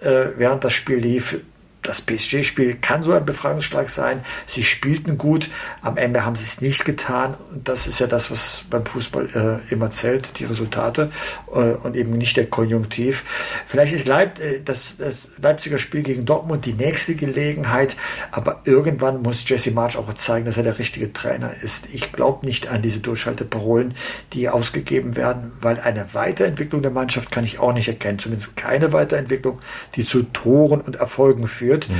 äh, 0.00 0.26
während 0.36 0.64
das 0.64 0.72
Spiel 0.72 0.98
lief, 0.98 1.36
das 1.82 2.00
PSG-Spiel 2.00 2.76
kann 2.80 3.02
so 3.02 3.12
ein 3.12 3.24
Befreiungsschlag 3.24 3.88
sein. 3.88 4.20
Sie 4.46 4.62
spielten 4.62 5.18
gut, 5.18 5.50
am 5.82 5.96
Ende 5.96 6.24
haben 6.24 6.36
sie 6.36 6.44
es 6.44 6.60
nicht 6.60 6.84
getan. 6.84 7.34
Und 7.52 7.68
das 7.68 7.86
ist 7.86 7.98
ja 7.98 8.06
das, 8.06 8.30
was 8.30 8.64
beim 8.70 8.86
Fußball 8.86 9.60
äh, 9.68 9.72
immer 9.72 9.90
zählt, 9.90 10.38
die 10.38 10.44
Resultate 10.44 11.10
äh, 11.52 11.58
und 11.58 11.96
eben 11.96 12.12
nicht 12.12 12.36
der 12.36 12.46
Konjunktiv. 12.46 13.24
Vielleicht 13.66 13.92
ist 13.92 14.06
Leip 14.06 14.38
äh, 14.38 14.60
das, 14.64 14.96
das 14.96 15.30
Leipziger 15.40 15.78
Spiel 15.78 16.02
gegen 16.02 16.24
Dortmund 16.24 16.66
die 16.66 16.72
nächste 16.72 17.16
Gelegenheit, 17.16 17.96
aber 18.30 18.62
irgendwann 18.64 19.22
muss 19.22 19.48
Jesse 19.48 19.72
March 19.72 19.96
auch 19.96 20.12
zeigen, 20.14 20.46
dass 20.46 20.56
er 20.56 20.62
der 20.62 20.78
richtige 20.78 21.12
Trainer 21.12 21.52
ist. 21.62 21.88
Ich 21.92 22.12
glaube 22.12 22.46
nicht 22.46 22.68
an 22.68 22.82
diese 22.82 23.00
Durchhalteparolen, 23.00 23.94
die 24.32 24.48
ausgegeben 24.48 25.16
werden, 25.16 25.52
weil 25.60 25.80
eine 25.80 26.14
Weiterentwicklung 26.14 26.82
der 26.82 26.92
Mannschaft 26.92 27.32
kann 27.32 27.44
ich 27.44 27.58
auch 27.58 27.72
nicht 27.72 27.88
erkennen. 27.88 28.20
Zumindest 28.20 28.56
keine 28.56 28.92
Weiterentwicklung, 28.92 29.58
die 29.96 30.04
zu 30.04 30.22
Toren 30.22 30.80
und 30.80 30.96
Erfolgen 30.96 31.48
führt 31.48 31.71
führt. 31.72 31.88
Mhm. 31.88 31.94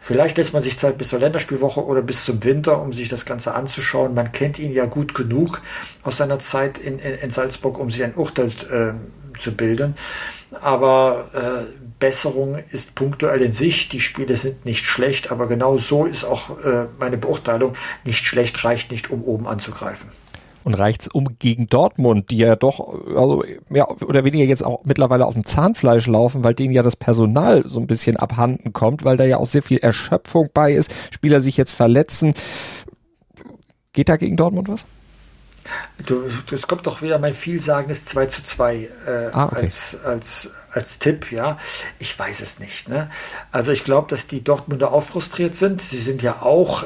Vielleicht 0.00 0.36
lässt 0.36 0.52
man 0.52 0.62
sich 0.62 0.78
Zeit 0.78 0.98
bis 0.98 1.10
zur 1.10 1.20
Länderspielwoche 1.20 1.84
oder 1.84 2.02
bis 2.02 2.24
zum 2.24 2.42
Winter, 2.42 2.82
um 2.82 2.92
sich 2.92 3.08
das 3.08 3.24
Ganze 3.24 3.54
anzuschauen. 3.54 4.14
Man 4.14 4.32
kennt 4.32 4.58
ihn 4.58 4.72
ja 4.72 4.84
gut 4.84 5.14
genug 5.14 5.62
aus 6.02 6.16
seiner 6.16 6.40
Zeit 6.40 6.78
in, 6.78 6.98
in, 6.98 7.14
in 7.14 7.30
Salzburg, 7.30 7.78
um 7.78 7.88
sich 7.88 8.02
ein 8.02 8.14
Urteil 8.14 8.48
äh, 8.48 9.38
zu 9.38 9.52
bilden. 9.52 9.94
Aber 10.60 11.30
äh, 11.34 11.72
Besserung 12.00 12.58
ist 12.72 12.96
punktuell 12.96 13.42
in 13.42 13.52
sich. 13.52 13.88
Die 13.90 14.00
Spiele 14.00 14.34
sind 14.34 14.66
nicht 14.66 14.86
schlecht, 14.86 15.30
aber 15.30 15.46
genau 15.46 15.78
so 15.78 16.04
ist 16.04 16.24
auch 16.24 16.58
äh, 16.64 16.86
meine 16.98 17.16
Beurteilung. 17.16 17.74
Nicht 18.04 18.26
schlecht 18.26 18.64
reicht 18.64 18.90
nicht, 18.90 19.08
um 19.08 19.22
oben 19.22 19.46
anzugreifen 19.46 20.10
und 20.64 20.74
reicht's 20.74 21.08
um 21.08 21.38
gegen 21.38 21.66
Dortmund, 21.66 22.30
die 22.30 22.38
ja 22.38 22.56
doch 22.56 22.80
also 23.16 23.44
mehr 23.68 23.90
oder 23.90 24.24
weniger 24.24 24.44
jetzt 24.44 24.64
auch 24.64 24.84
mittlerweile 24.84 25.26
auf 25.26 25.34
dem 25.34 25.44
Zahnfleisch 25.44 26.06
laufen, 26.06 26.44
weil 26.44 26.54
denen 26.54 26.72
ja 26.72 26.82
das 26.82 26.96
Personal 26.96 27.64
so 27.66 27.80
ein 27.80 27.86
bisschen 27.86 28.16
abhanden 28.16 28.72
kommt, 28.72 29.04
weil 29.04 29.16
da 29.16 29.24
ja 29.24 29.38
auch 29.38 29.48
sehr 29.48 29.62
viel 29.62 29.78
Erschöpfung 29.78 30.50
bei 30.52 30.72
ist, 30.72 30.92
Spieler 31.12 31.40
sich 31.40 31.56
jetzt 31.56 31.72
verletzen. 31.72 32.34
Geht 33.92 34.08
da 34.08 34.16
gegen 34.16 34.36
Dortmund 34.36 34.68
was? 34.68 34.86
Du, 36.06 36.24
es 36.50 36.66
kommt 36.66 36.86
doch 36.86 37.02
wieder 37.02 37.18
mein 37.18 37.34
vielsagendes 37.34 38.04
2 38.06 38.26
zu 38.26 38.42
2 38.42 38.76
äh, 38.76 38.88
ah, 39.32 39.46
okay. 39.46 39.56
als, 39.56 39.96
als, 40.04 40.50
als 40.72 40.98
Tipp, 40.98 41.30
ja. 41.30 41.58
Ich 41.98 42.18
weiß 42.18 42.40
es 42.40 42.58
nicht. 42.58 42.88
Ne? 42.88 43.10
Also 43.52 43.70
ich 43.70 43.84
glaube, 43.84 44.08
dass 44.08 44.26
die 44.26 44.42
Dortmunder 44.42 44.92
auch 44.92 45.04
frustriert 45.04 45.54
sind. 45.54 45.80
Sie 45.80 45.98
sind 45.98 46.20
ja 46.20 46.42
auch 46.42 46.84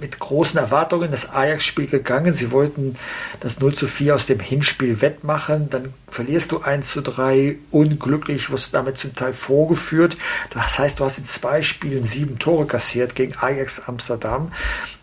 mit 0.00 0.18
großen 0.18 0.58
Erwartungen 0.58 1.10
das 1.10 1.30
Ajax-Spiel 1.30 1.86
gegangen. 1.86 2.32
Sie 2.32 2.50
wollten 2.50 2.96
das 3.40 3.60
0 3.60 3.74
zu 3.74 3.86
4 3.86 4.14
aus 4.14 4.26
dem 4.26 4.40
Hinspiel 4.40 5.00
wettmachen. 5.00 5.70
Dann 5.70 5.92
verlierst 6.08 6.52
du 6.52 6.60
1 6.60 6.88
zu 6.88 7.00
3 7.00 7.56
unglücklich, 7.70 8.50
wirst 8.50 8.74
damit 8.74 8.98
zum 8.98 9.14
Teil 9.14 9.32
vorgeführt. 9.32 10.16
Das 10.50 10.78
heißt, 10.78 11.00
du 11.00 11.04
hast 11.04 11.18
in 11.18 11.24
zwei 11.24 11.62
Spielen 11.62 12.04
sieben 12.04 12.38
Tore 12.38 12.66
kassiert 12.66 13.14
gegen 13.14 13.34
Ajax 13.36 13.80
Amsterdam. 13.86 14.52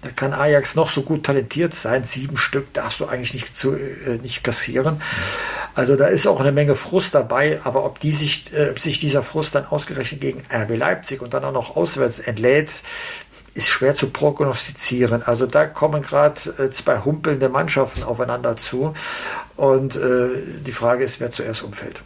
Da 0.02 0.10
kann 0.10 0.34
Ajax 0.34 0.76
noch 0.76 0.90
so 0.90 1.04
gut 1.04 1.26
talentiert 1.26 1.74
sein. 1.74 2.04
Sieben 2.04 2.38
Stück 2.38 2.74
darfst 2.74 3.00
du 3.00 3.06
eigentlich 3.06 3.34
nicht, 3.34 3.56
zu, 3.56 3.74
äh, 3.74 4.18
nicht 4.22 4.44
kassieren. 4.44 5.02
Also 5.76 5.96
da 5.96 6.08
ist 6.08 6.28
auch 6.28 6.40
eine 6.40 6.52
Menge 6.52 6.76
Frust 6.76 7.16
dabei. 7.16 7.60
Aber 7.64 7.86
ob, 7.86 8.00
die 8.00 8.12
sich, 8.12 8.54
äh, 8.54 8.70
ob 8.72 8.80
sich 8.80 9.00
dieser 9.00 9.24
Frust 9.24 9.56
dann 9.56 9.66
ausgerechnet 9.66 10.22
gegen 10.22 10.44
RB 10.52 10.76
Leipzig 10.76 11.22
und 11.22 11.34
dann 11.34 11.44
auch 11.44 11.54
noch 11.54 11.76
auswärts 11.76 12.20
entlädt, 12.20 12.82
ist 13.54 13.68
schwer 13.68 13.96
zu 13.96 14.10
prognostizieren. 14.10 15.24
Also 15.24 15.46
da 15.46 15.66
kommen 15.66 16.02
gerade 16.02 16.40
äh, 16.58 16.70
zwei 16.70 17.00
humpelnde 17.00 17.50
Mannschaften 17.50 18.04
aufeinander 18.04 18.56
zu. 18.56 18.94
Und 19.56 19.96
äh, 19.96 20.30
die 20.66 20.72
Frage 20.72 21.04
ist, 21.04 21.20
wer 21.20 21.32
zuerst 21.32 21.64
umfällt. 21.64 22.04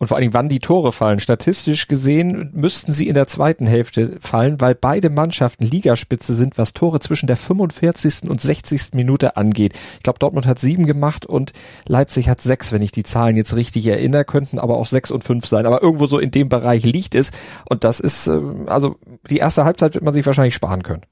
Und 0.00 0.06
vor 0.06 0.16
allen 0.16 0.22
Dingen, 0.22 0.34
wann 0.34 0.48
die 0.48 0.60
Tore 0.60 0.92
fallen. 0.92 1.20
Statistisch 1.20 1.86
gesehen 1.86 2.48
müssten 2.54 2.94
sie 2.94 3.06
in 3.06 3.12
der 3.12 3.26
zweiten 3.26 3.66
Hälfte 3.66 4.16
fallen, 4.18 4.58
weil 4.58 4.74
beide 4.74 5.10
Mannschaften 5.10 5.64
Ligaspitze 5.64 6.34
sind, 6.34 6.56
was 6.56 6.72
Tore 6.72 7.00
zwischen 7.00 7.26
der 7.26 7.36
45. 7.36 8.22
und 8.30 8.40
60. 8.40 8.94
Minute 8.94 9.36
angeht. 9.36 9.74
Ich 9.98 10.02
glaube, 10.02 10.18
Dortmund 10.18 10.46
hat 10.46 10.58
sieben 10.58 10.86
gemacht 10.86 11.26
und 11.26 11.52
Leipzig 11.86 12.30
hat 12.30 12.40
sechs, 12.40 12.72
wenn 12.72 12.80
ich 12.80 12.92
die 12.92 13.02
Zahlen 13.02 13.36
jetzt 13.36 13.54
richtig 13.54 13.86
erinnere, 13.86 14.24
könnten 14.24 14.58
aber 14.58 14.78
auch 14.78 14.86
sechs 14.86 15.10
und 15.10 15.22
fünf 15.22 15.44
sein. 15.44 15.66
Aber 15.66 15.82
irgendwo 15.82 16.06
so 16.06 16.18
in 16.18 16.30
dem 16.30 16.48
Bereich 16.48 16.82
liegt 16.84 17.14
es. 17.14 17.30
Und 17.68 17.84
das 17.84 18.00
ist, 18.00 18.26
äh, 18.26 18.40
also 18.68 18.96
die 19.28 19.36
erste 19.36 19.66
Halbzeit 19.66 19.92
wird 19.92 20.04
man 20.04 20.14
sich 20.14 20.24
wahrscheinlich 20.24 20.54
sparen 20.54 20.82
können 20.82 21.02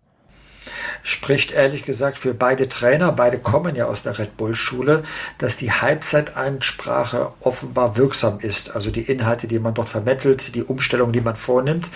spricht 1.03 1.53
ehrlich 1.53 1.85
gesagt 1.85 2.18
für 2.18 2.35
beide 2.35 2.68
Trainer, 2.68 3.12
beide 3.12 3.38
kommen 3.38 3.77
ja 3.77 3.87
aus 3.87 4.03
der 4.03 4.18
Red 4.18 4.37
Bull-Schule, 4.37 5.03
dass 5.38 5.57
die 5.57 5.72
Halbzeiteinsprache 5.72 7.33
offenbar 7.40 7.96
wirksam 7.96 8.40
ist. 8.40 8.74
Also 8.74 8.90
die 8.90 9.03
Inhalte, 9.03 9.46
die 9.46 9.59
man 9.59 9.74
dort 9.74 9.88
vermittelt, 9.88 10.55
die 10.55 10.62
Umstellung, 10.62 11.12
die 11.12 11.20
man 11.20 11.37
vornimmt. 11.37 11.90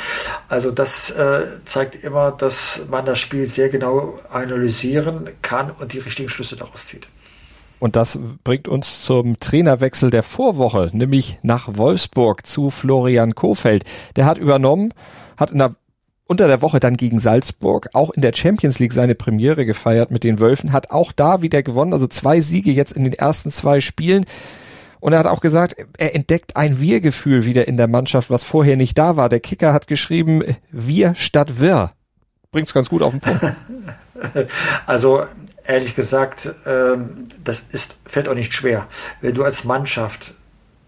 Also 0.49 0.71
das 0.71 1.11
äh, 1.11 1.47
zeigt 1.65 2.03
immer, 2.03 2.33
dass 2.33 2.83
man 2.91 3.05
das 3.05 3.19
Spiel 3.19 3.49
sehr 3.49 3.69
genau 3.69 4.19
analysieren 4.31 5.29
kann 5.43 5.71
und 5.71 5.93
die 5.93 5.99
richtigen 5.99 6.29
Schlüsse 6.29 6.57
daraus 6.57 6.87
zieht. 6.87 7.09
Und 7.83 7.97
das 7.97 8.17
bringt 8.45 8.69
uns 8.69 9.03
zum 9.03 9.41
Trainerwechsel 9.41 10.11
der 10.11 10.23
Vorwoche, 10.23 10.91
nämlich 10.93 11.41
nach 11.43 11.69
Wolfsburg 11.73 12.47
zu 12.47 12.71
Florian 12.71 13.35
Kofeld. 13.35 13.83
Der 14.15 14.25
hat 14.25 14.39
übernommen, 14.39 14.95
hat 15.37 15.51
in 15.51 15.59
der 15.59 15.75
unter 16.27 16.47
der 16.47 16.63
Woche 16.63 16.81
dann 16.81 16.97
gegen 16.97 17.19
Salzburg, 17.19 17.91
auch 17.93 18.11
in 18.11 18.23
der 18.23 18.35
Champions 18.35 18.79
League 18.79 18.93
seine 18.93 19.15
Premiere 19.15 19.67
gefeiert 19.67 20.11
mit 20.11 20.25
den 20.25 20.41
Wölfen, 20.41 20.73
hat 20.73 20.91
auch 20.91 21.13
da 21.13 21.43
wieder 21.43 21.63
gewonnen, 21.63 21.93
also 21.93 22.07
zwei 22.07 22.41
Siege 22.41 22.71
jetzt 22.71 22.93
in 22.93 23.05
den 23.05 23.13
ersten 23.13 23.51
zwei 23.51 23.81
Spielen. 23.81 24.25
Und 25.01 25.13
er 25.13 25.19
hat 25.19 25.27
auch 25.27 25.41
gesagt, 25.41 25.75
er 25.99 26.15
entdeckt 26.15 26.57
ein 26.57 26.81
Wir-Gefühl 26.81 27.45
wieder 27.45 27.67
in 27.67 27.77
der 27.77 27.89
Mannschaft, 27.89 28.31
was 28.31 28.45
vorher 28.45 28.77
nicht 28.77 28.97
da 28.97 29.17
war. 29.17 29.29
Der 29.29 29.41
Kicker 29.41 29.73
hat 29.73 29.89
geschrieben, 29.89 30.45
wir 30.71 31.17
statt 31.17 31.61
wir. 31.61 31.91
Bringt's 32.53 32.73
ganz 32.73 32.89
gut 32.89 33.03
auf 33.03 33.13
den 33.13 33.21
Punkt. 33.21 33.45
Also 34.87 35.25
ehrlich 35.65 35.97
gesagt, 35.97 36.55
ähm, 36.65 37.27
das 37.43 37.65
ist, 37.73 37.97
fällt 38.05 38.29
auch 38.29 38.35
nicht 38.37 38.55
schwer. 38.55 38.87
Wenn 39.21 39.35
du 39.35 39.43
als 39.43 39.65
Mannschaft 39.65 40.35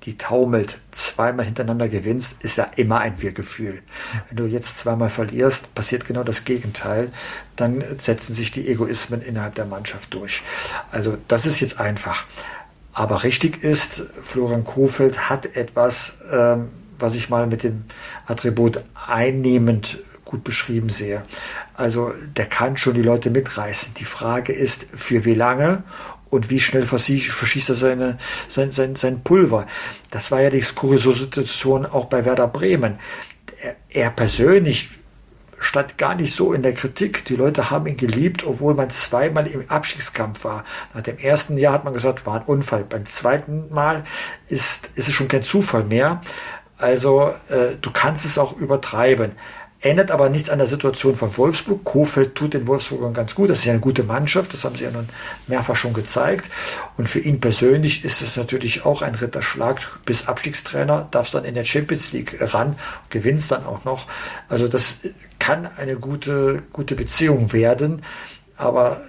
die 0.05 0.19
taumelt, 0.19 0.79
zweimal 0.91 1.47
hintereinander 1.47 1.89
gewinnst, 1.89 2.43
ist 2.43 2.59
ja 2.59 2.65
immer 2.77 3.01
ein 3.01 3.23
Wir-Gefühl. 3.23 3.83
Wenn 4.29 4.37
du 4.37 4.45
jetzt 4.47 4.79
zweimal 4.79 5.11
verlierst, 5.11 5.75
passiert 5.75 6.07
genau 6.07 6.23
das 6.23 6.45
Gegenteil. 6.45 7.11
Dann 7.57 7.83
setzen 7.99 8.35
sich 8.35 8.51
die 8.51 8.69
Egoismen 8.69 9.23
innerhalb 9.23 9.55
der 9.55 9.65
Mannschaft 9.65 10.13
durch. 10.13 10.43
Also 10.91 11.17
das 11.29 11.47
ist 11.47 11.61
jetzt 11.61 11.81
einfach. 11.81 12.27
Aber 12.93 13.25
richtig 13.25 13.65
ist, 13.65 14.05
Florian 14.23 14.65
Kofeld 14.65 15.31
hat 15.31 15.57
etwas, 15.57 16.17
ähm, 16.31 16.69
was 16.99 17.15
ich 17.15 17.29
mal 17.29 17.47
mit 17.47 17.65
dem 17.65 17.85
Attribut 18.27 18.83
einnehmend 19.07 19.99
gut 20.25 20.45
beschrieben 20.45 20.91
sehe. 20.91 21.23
Also 21.75 22.13
der 22.37 22.47
kann 22.47 22.77
schon 22.77 22.95
die 22.95 23.03
Leute 23.03 23.31
mitreißen. 23.31 23.95
Die 23.95 24.05
Frage 24.05 24.53
ist, 24.53 24.87
für 24.95 25.25
wie 25.25 25.35
lange 25.35 25.83
und 26.35 26.51
wie 26.51 26.61
schnell 26.61 26.87
verschießt 26.87 27.69
er 27.69 27.75
seine, 27.75 28.19
sein, 28.49 28.71
sein, 28.71 28.97
sein 28.97 29.23
Pulver. 29.23 29.67
Das 30.11 30.31
war 30.31 30.41
ja 30.41 30.51
die 30.51 30.61
kuriose 30.61 31.15
Situation 31.15 31.87
auch 31.87 32.07
bei 32.07 32.25
Werder 32.25 32.49
Bremen. 32.49 32.99
Er, 33.63 33.77
er 33.89 34.11
persönlich 34.11 34.91
stand 35.59 35.97
gar 35.97 36.15
nicht 36.15 36.35
so 36.35 36.53
in 36.53 36.63
der 36.63 36.75
Kritik. 36.75 37.25
Die 37.25 37.37
Leute 37.37 37.71
haben 37.71 37.87
ihn 37.87 37.97
geliebt, 37.97 38.45
obwohl 38.45 38.75
man 38.75 38.91
zweimal 38.91 39.47
im 39.47 39.69
Abstiegskampf 39.71 40.45
war. 40.45 40.65
Nach 40.93 41.03
dem 41.03 41.19
ersten 41.19 41.57
Jahr 41.57 41.73
hat 41.73 41.85
man 41.85 41.95
gesagt, 41.95 42.27
war 42.27 42.41
ein 42.41 42.47
Unfall. 42.47 42.85
Beim 42.85 43.07
zweiten 43.07 43.73
Mal 43.73 44.05
ist, 44.49 44.91
ist 44.95 45.09
es 45.09 45.15
schon 45.15 45.29
kein 45.29 45.43
Zufall 45.43 45.85
mehr. 45.85 46.21
Also 46.77 47.33
äh, 47.49 47.77
du 47.81 47.91
kannst 47.91 48.27
es 48.27 48.39
auch 48.39 48.57
übertreiben. 48.57 49.33
Ändert 49.85 50.11
aber 50.11 50.31
nichts 50.31 50.49
an 50.49 50.57
der 50.57 50.67
Situation 50.67 51.15
von 51.15 51.37
Wolfsburg. 51.37 51.85
Kofeld 51.85 52.35
tut 52.35 52.55
den 52.55 52.67
Wolfsburgern 52.67 53.13
ganz 53.13 53.35
gut. 53.35 53.51
Das 53.51 53.59
ist 53.59 53.67
ja 53.67 53.73
eine 53.73 53.83
gute 53.83 54.03
Mannschaft. 54.03 54.55
Das 54.55 54.65
haben 54.65 54.77
sie 54.77 54.85
ja 54.85 54.91
nun 54.91 55.11
mehrfach 55.47 55.77
schon 55.77 55.93
gezeigt. 55.93 56.49
Und 56.97 57.07
für 57.07 57.19
ihn 57.21 57.39
persönlich 57.39 58.03
ist 58.03 58.23
es 58.23 58.39
natürlich 58.39 58.87
auch 58.87 59.03
ein 59.03 59.15
Ritterschlag. 59.15 59.77
Bis 60.07 60.27
Abstiegstrainer 60.27 61.07
darfst 61.11 61.35
dann 61.35 61.45
in 61.45 61.55
der 61.55 61.65
Champions 61.65 62.15
League 62.15 62.39
ran, 62.41 62.77
gewinnst 63.11 63.53
dann 63.53 63.67
auch 63.67 63.85
noch. 63.85 64.07
Also 64.49 64.69
das 64.69 65.01
kann 65.39 65.69
eine 65.77 65.97
gute, 65.97 66.63
gute 66.73 66.95
Beziehung 66.95 67.53
werden. 67.53 68.01
Aber 68.57 69.03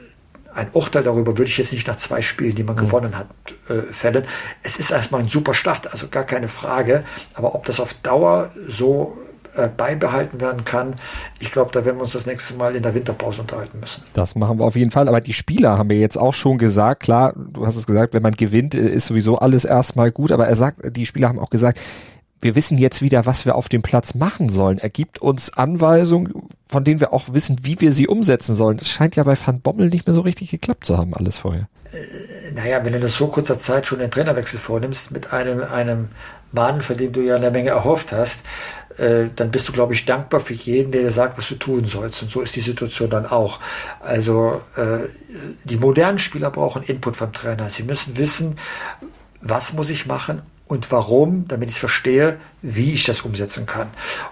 ein 0.54 0.68
Urteil 0.74 1.04
darüber 1.04 1.38
würde 1.38 1.50
ich 1.50 1.58
jetzt 1.58 1.72
nicht 1.72 1.88
nach 1.88 1.96
zwei 1.96 2.22
Spielen, 2.22 2.54
die 2.54 2.64
man 2.66 2.76
mhm. 2.76 2.82
gewonnen 2.82 3.18
hat, 3.18 3.28
äh, 3.70 3.94
fällen. 3.94 4.26
Es 4.62 4.76
ist 4.76 4.92
erstmal 4.92 5.22
ein 5.22 5.30
super 5.30 5.54
Start, 5.54 5.94
also 5.94 6.10
gar 6.10 6.26
keine 6.26 6.50
Frage. 6.50 7.06
Aber 7.34 7.56
ob 7.56 7.64
das 7.64 7.80
auf 7.80 7.94
Dauer 7.94 8.52
so 8.68 9.18
äh, 9.56 9.68
beibehalten 9.68 10.42
werden 10.42 10.66
kann. 10.66 10.96
Ich 11.40 11.52
glaube, 11.52 11.72
da 11.72 11.86
werden 11.86 11.98
wir 11.98 12.04
uns 12.04 12.14
das 12.14 12.26
nächste 12.26 12.56
Mal 12.56 12.76
in 12.76 12.84
der 12.84 12.94
Winterpause 12.94 13.42
unterhalten 13.42 13.80
müssen. 13.80 14.04
Das 14.14 14.36
machen 14.36 14.60
wir 14.60 14.66
auf 14.66 14.76
jeden 14.76 14.92
Fall. 14.92 15.08
Aber 15.08 15.22
die 15.22 15.34
Spieler 15.34 15.78
haben 15.78 15.90
wir 15.90 15.98
jetzt 15.98 16.18
auch 16.18 16.34
schon 16.34 16.58
gesagt. 16.58 17.04
Klar, 17.04 17.34
du 17.36 17.66
hast 17.66 17.76
es 17.76 17.88
gesagt, 17.88 18.14
wenn 18.14 18.24
man 18.24 18.34
gewinnt, 18.34 18.76
äh, 18.76 18.88
ist 18.88 19.08
sowieso 19.08 19.38
alles 19.38 19.66
erstmal 19.66 20.12
gut. 20.12 20.32
Aber 20.32 20.48
er 20.48 20.56
sagt, 20.56 20.96
die 20.96 21.06
Spieler 21.06 21.30
haben 21.30 21.40
auch 21.40 21.50
gesagt, 21.50 21.80
wir 22.42 22.56
wissen 22.56 22.78
jetzt 22.78 23.02
wieder, 23.02 23.26
was 23.26 23.46
wir 23.46 23.56
auf 23.56 23.70
dem 23.70 23.82
Platz 23.82 24.14
machen 24.14 24.50
sollen. 24.50 24.78
Er 24.78 24.90
gibt 24.90 25.20
uns 25.20 25.54
Anweisungen, 25.54 26.34
von 26.70 26.84
denen 26.84 27.00
wir 27.00 27.14
auch 27.14 27.34
wissen, 27.34 27.58
wie 27.64 27.80
wir 27.82 27.92
sie 27.92 28.08
umsetzen 28.08 28.56
sollen. 28.56 28.78
Das 28.78 28.90
scheint 28.90 29.16
ja 29.16 29.24
bei 29.24 29.36
Van 29.36 29.62
Bommel 29.62 29.90
nicht 29.90 30.06
mehr 30.06 30.14
so 30.14 30.22
richtig 30.22 30.52
geklappt 30.52 30.86
zu 30.86 30.98
haben, 30.98 31.14
alles 31.14 31.38
vorher. 31.38 31.68
Äh, 31.92 32.52
naja, 32.54 32.84
wenn 32.84 32.94
du 32.94 33.00
in 33.00 33.08
so 33.08 33.28
kurzer 33.28 33.58
Zeit 33.58 33.88
schon 33.88 34.00
den 34.00 34.12
Trainerwechsel 34.12 34.60
vornimmst 34.60 35.12
mit 35.12 35.34
einem, 35.34 35.64
einem 35.64 36.10
Mann, 36.56 36.82
für 36.82 36.96
den 36.96 37.14
du 37.14 37.22
ja 37.22 37.36
eine 37.36 37.52
Menge 37.52 37.70
erhofft 37.70 38.12
hast, 38.12 38.40
äh, 38.98 39.26
dann 39.36 39.52
bist 39.52 39.68
du, 39.68 39.74
glaube 39.74 39.94
ich, 39.94 40.06
dankbar 40.06 40.40
für 40.40 40.54
jeden, 40.54 40.92
der 40.92 41.04
dir 41.04 41.12
sagt, 41.12 41.38
was 41.38 41.48
du 41.48 41.56
tun 41.56 41.86
sollst. 41.86 42.24
Und 42.24 42.32
so 42.32 42.42
ist 42.42 42.56
die 42.56 42.62
Situation 42.62 43.10
dann 43.10 43.28
auch. 43.28 43.60
Also 44.00 44.62
äh, 44.76 45.08
die 45.64 45.78
modernen 45.78 46.18
Spieler 46.18 46.50
brauchen 46.50 46.82
Input 46.82 47.18
vom 47.18 47.32
Trainer. 47.34 47.70
Sie 47.70 47.84
müssen 47.84 48.18
wissen, 48.18 48.56
was 49.42 49.74
muss 49.74 49.90
ich 49.92 50.08
machen 50.08 50.42
und 50.68 50.92
warum, 50.92 51.48
damit 51.48 51.70
ich 51.70 51.80
verstehe, 51.80 52.38
wie 52.62 52.94
ich 52.94 53.06
das 53.06 53.22
umsetzen 53.22 53.66
kann. 53.66 53.88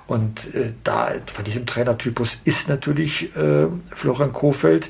Und 0.07 0.53
äh, 0.55 0.73
da 0.83 1.11
von 1.25 1.45
diesem 1.45 1.65
Trainertypus 1.65 2.39
ist 2.43 2.69
natürlich 2.69 3.35
äh, 3.35 3.67
Florian 3.91 4.33
Kofeld. 4.33 4.89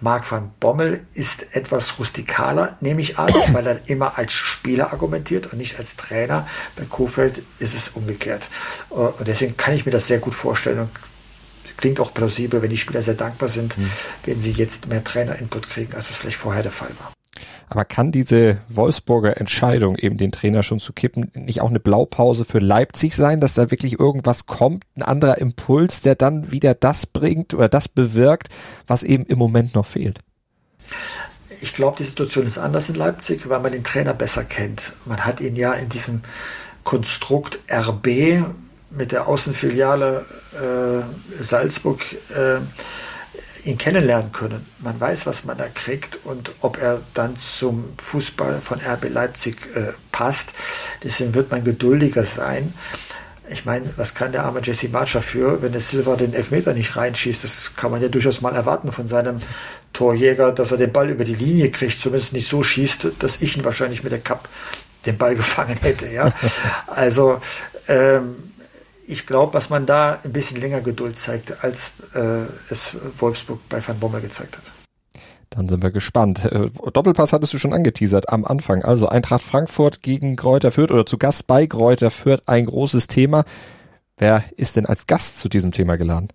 Marc 0.00 0.30
van 0.30 0.52
Bommel 0.60 1.06
ist 1.14 1.54
etwas 1.54 1.98
rustikaler, 1.98 2.76
nehme 2.80 3.00
ich 3.00 3.18
an, 3.18 3.32
weil 3.52 3.66
er 3.66 3.80
immer 3.86 4.18
als 4.18 4.32
Spieler 4.32 4.92
argumentiert 4.92 5.48
und 5.48 5.58
nicht 5.58 5.78
als 5.78 5.96
Trainer. 5.96 6.46
Bei 6.76 6.84
Kofeld 6.84 7.42
ist 7.58 7.74
es 7.74 7.88
umgekehrt. 7.90 8.48
Und 8.90 9.26
deswegen 9.26 9.56
kann 9.56 9.74
ich 9.74 9.86
mir 9.86 9.92
das 9.92 10.06
sehr 10.06 10.18
gut 10.18 10.34
vorstellen 10.34 10.80
und 10.80 10.90
klingt 11.76 12.00
auch 12.00 12.12
plausibel, 12.12 12.60
wenn 12.62 12.70
die 12.70 12.76
Spieler 12.76 13.02
sehr 13.02 13.14
dankbar 13.14 13.48
sind, 13.48 13.78
mhm. 13.78 13.90
wenn 14.24 14.40
sie 14.40 14.52
jetzt 14.52 14.88
mehr 14.88 15.02
Trainer-Input 15.02 15.68
kriegen, 15.68 15.94
als 15.94 16.10
es 16.10 16.16
vielleicht 16.16 16.36
vorher 16.36 16.62
der 16.62 16.72
Fall 16.72 16.90
war. 16.98 17.12
Aber 17.68 17.84
kann 17.84 18.12
diese 18.12 18.58
Wolfsburger 18.68 19.36
Entscheidung, 19.36 19.96
eben 19.96 20.16
den 20.16 20.32
Trainer 20.32 20.62
schon 20.62 20.78
zu 20.78 20.92
kippen, 20.92 21.30
nicht 21.34 21.60
auch 21.60 21.68
eine 21.68 21.80
Blaupause 21.80 22.44
für 22.44 22.58
Leipzig 22.58 23.14
sein, 23.14 23.40
dass 23.40 23.54
da 23.54 23.70
wirklich 23.70 23.98
irgendwas 23.98 24.46
kommt, 24.46 24.84
ein 24.96 25.02
anderer 25.02 25.38
Impuls, 25.38 26.00
der 26.00 26.14
dann 26.14 26.50
wieder 26.50 26.74
das 26.74 27.06
bringt 27.06 27.54
oder 27.54 27.68
das 27.68 27.88
bewirkt, 27.88 28.48
was 28.86 29.02
eben 29.02 29.26
im 29.26 29.38
Moment 29.38 29.74
noch 29.74 29.86
fehlt? 29.86 30.18
Ich 31.60 31.74
glaube, 31.74 31.96
die 31.96 32.04
Situation 32.04 32.46
ist 32.46 32.58
anders 32.58 32.88
in 32.88 32.94
Leipzig, 32.94 33.48
weil 33.48 33.60
man 33.60 33.72
den 33.72 33.84
Trainer 33.84 34.14
besser 34.14 34.44
kennt. 34.44 34.94
Man 35.04 35.24
hat 35.24 35.40
ihn 35.40 35.56
ja 35.56 35.72
in 35.72 35.88
diesem 35.88 36.22
Konstrukt 36.84 37.58
RB 37.70 38.44
mit 38.90 39.12
der 39.12 39.28
Außenfiliale 39.28 40.24
äh, 40.54 41.42
Salzburg 41.42 42.00
äh, 42.34 42.60
ihn 43.68 43.78
kennenlernen 43.78 44.32
können. 44.32 44.66
Man 44.80 44.98
weiß, 44.98 45.26
was 45.26 45.44
man 45.44 45.58
da 45.58 45.66
kriegt 45.72 46.18
und 46.24 46.52
ob 46.60 46.80
er 46.80 47.00
dann 47.14 47.36
zum 47.36 47.84
Fußball 47.98 48.60
von 48.60 48.80
RB 48.80 49.10
Leipzig 49.10 49.56
äh, 49.74 49.92
passt. 50.10 50.52
Deswegen 51.04 51.34
wird 51.34 51.50
man 51.50 51.64
geduldiger 51.64 52.24
sein. 52.24 52.72
Ich 53.50 53.64
meine, 53.64 53.90
was 53.96 54.14
kann 54.14 54.32
der 54.32 54.44
arme 54.44 54.60
Jesse 54.62 54.88
March 54.88 55.12
dafür, 55.12 55.62
wenn 55.62 55.72
der 55.72 55.80
Silva 55.80 56.16
den 56.16 56.34
Elfmeter 56.34 56.74
nicht 56.74 56.96
reinschießt? 56.96 57.44
Das 57.44 57.76
kann 57.76 57.90
man 57.90 58.02
ja 58.02 58.08
durchaus 58.08 58.40
mal 58.40 58.54
erwarten 58.54 58.92
von 58.92 59.06
seinem 59.06 59.40
Torjäger, 59.92 60.52
dass 60.52 60.70
er 60.70 60.76
den 60.76 60.92
Ball 60.92 61.08
über 61.08 61.24
die 61.24 61.34
Linie 61.34 61.70
kriegt, 61.70 62.00
zumindest 62.00 62.34
nicht 62.34 62.48
so 62.48 62.62
schießt, 62.62 63.08
dass 63.18 63.40
ich 63.40 63.56
ihn 63.56 63.64
wahrscheinlich 63.64 64.02
mit 64.02 64.12
der 64.12 64.20
Cup 64.20 64.48
den 65.06 65.16
Ball 65.16 65.34
gefangen 65.36 65.78
hätte. 65.80 66.08
Ja, 66.08 66.32
also 66.86 67.40
ähm, 67.86 68.36
ich 69.08 69.26
glaube, 69.26 69.52
dass 69.52 69.70
man 69.70 69.86
da 69.86 70.18
ein 70.22 70.32
bisschen 70.32 70.60
länger 70.60 70.80
Geduld 70.80 71.16
zeigt, 71.16 71.64
als 71.64 71.92
äh, 72.14 72.42
es 72.70 72.96
Wolfsburg 73.18 73.60
bei 73.68 73.86
Van 73.86 73.98
Bommel 73.98 74.20
gezeigt 74.20 74.56
hat. 74.56 74.72
Dann 75.50 75.68
sind 75.68 75.82
wir 75.82 75.90
gespannt. 75.90 76.44
Äh, 76.44 76.68
Doppelpass 76.92 77.32
hattest 77.32 77.54
du 77.54 77.58
schon 77.58 77.72
angeteasert 77.72 78.28
am 78.28 78.44
Anfang. 78.44 78.82
Also 78.82 79.08
Eintracht 79.08 79.42
Frankfurt 79.42 80.02
gegen 80.02 80.36
Kräuter 80.36 80.70
Fürth 80.70 80.90
oder 80.90 81.06
zu 81.06 81.16
Gast 81.16 81.46
bei 81.46 81.66
Kräuter 81.66 82.10
Fürth 82.10 82.42
ein 82.46 82.66
großes 82.66 83.06
Thema. 83.06 83.44
Wer 84.18 84.44
ist 84.56 84.76
denn 84.76 84.84
als 84.84 85.06
Gast 85.06 85.38
zu 85.38 85.48
diesem 85.48 85.72
Thema 85.72 85.96
geladen? 85.96 86.28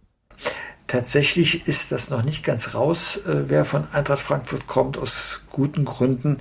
Tatsächlich 0.87 1.67
ist 1.67 1.91
das 1.91 2.09
noch 2.09 2.23
nicht 2.23 2.43
ganz 2.43 2.73
raus, 2.73 3.17
äh, 3.17 3.49
wer 3.49 3.65
von 3.65 3.87
Eintracht 3.91 4.21
Frankfurt 4.21 4.65
kommt, 4.67 4.97
aus 4.97 5.41
guten 5.51 5.85
Gründen, 5.85 6.39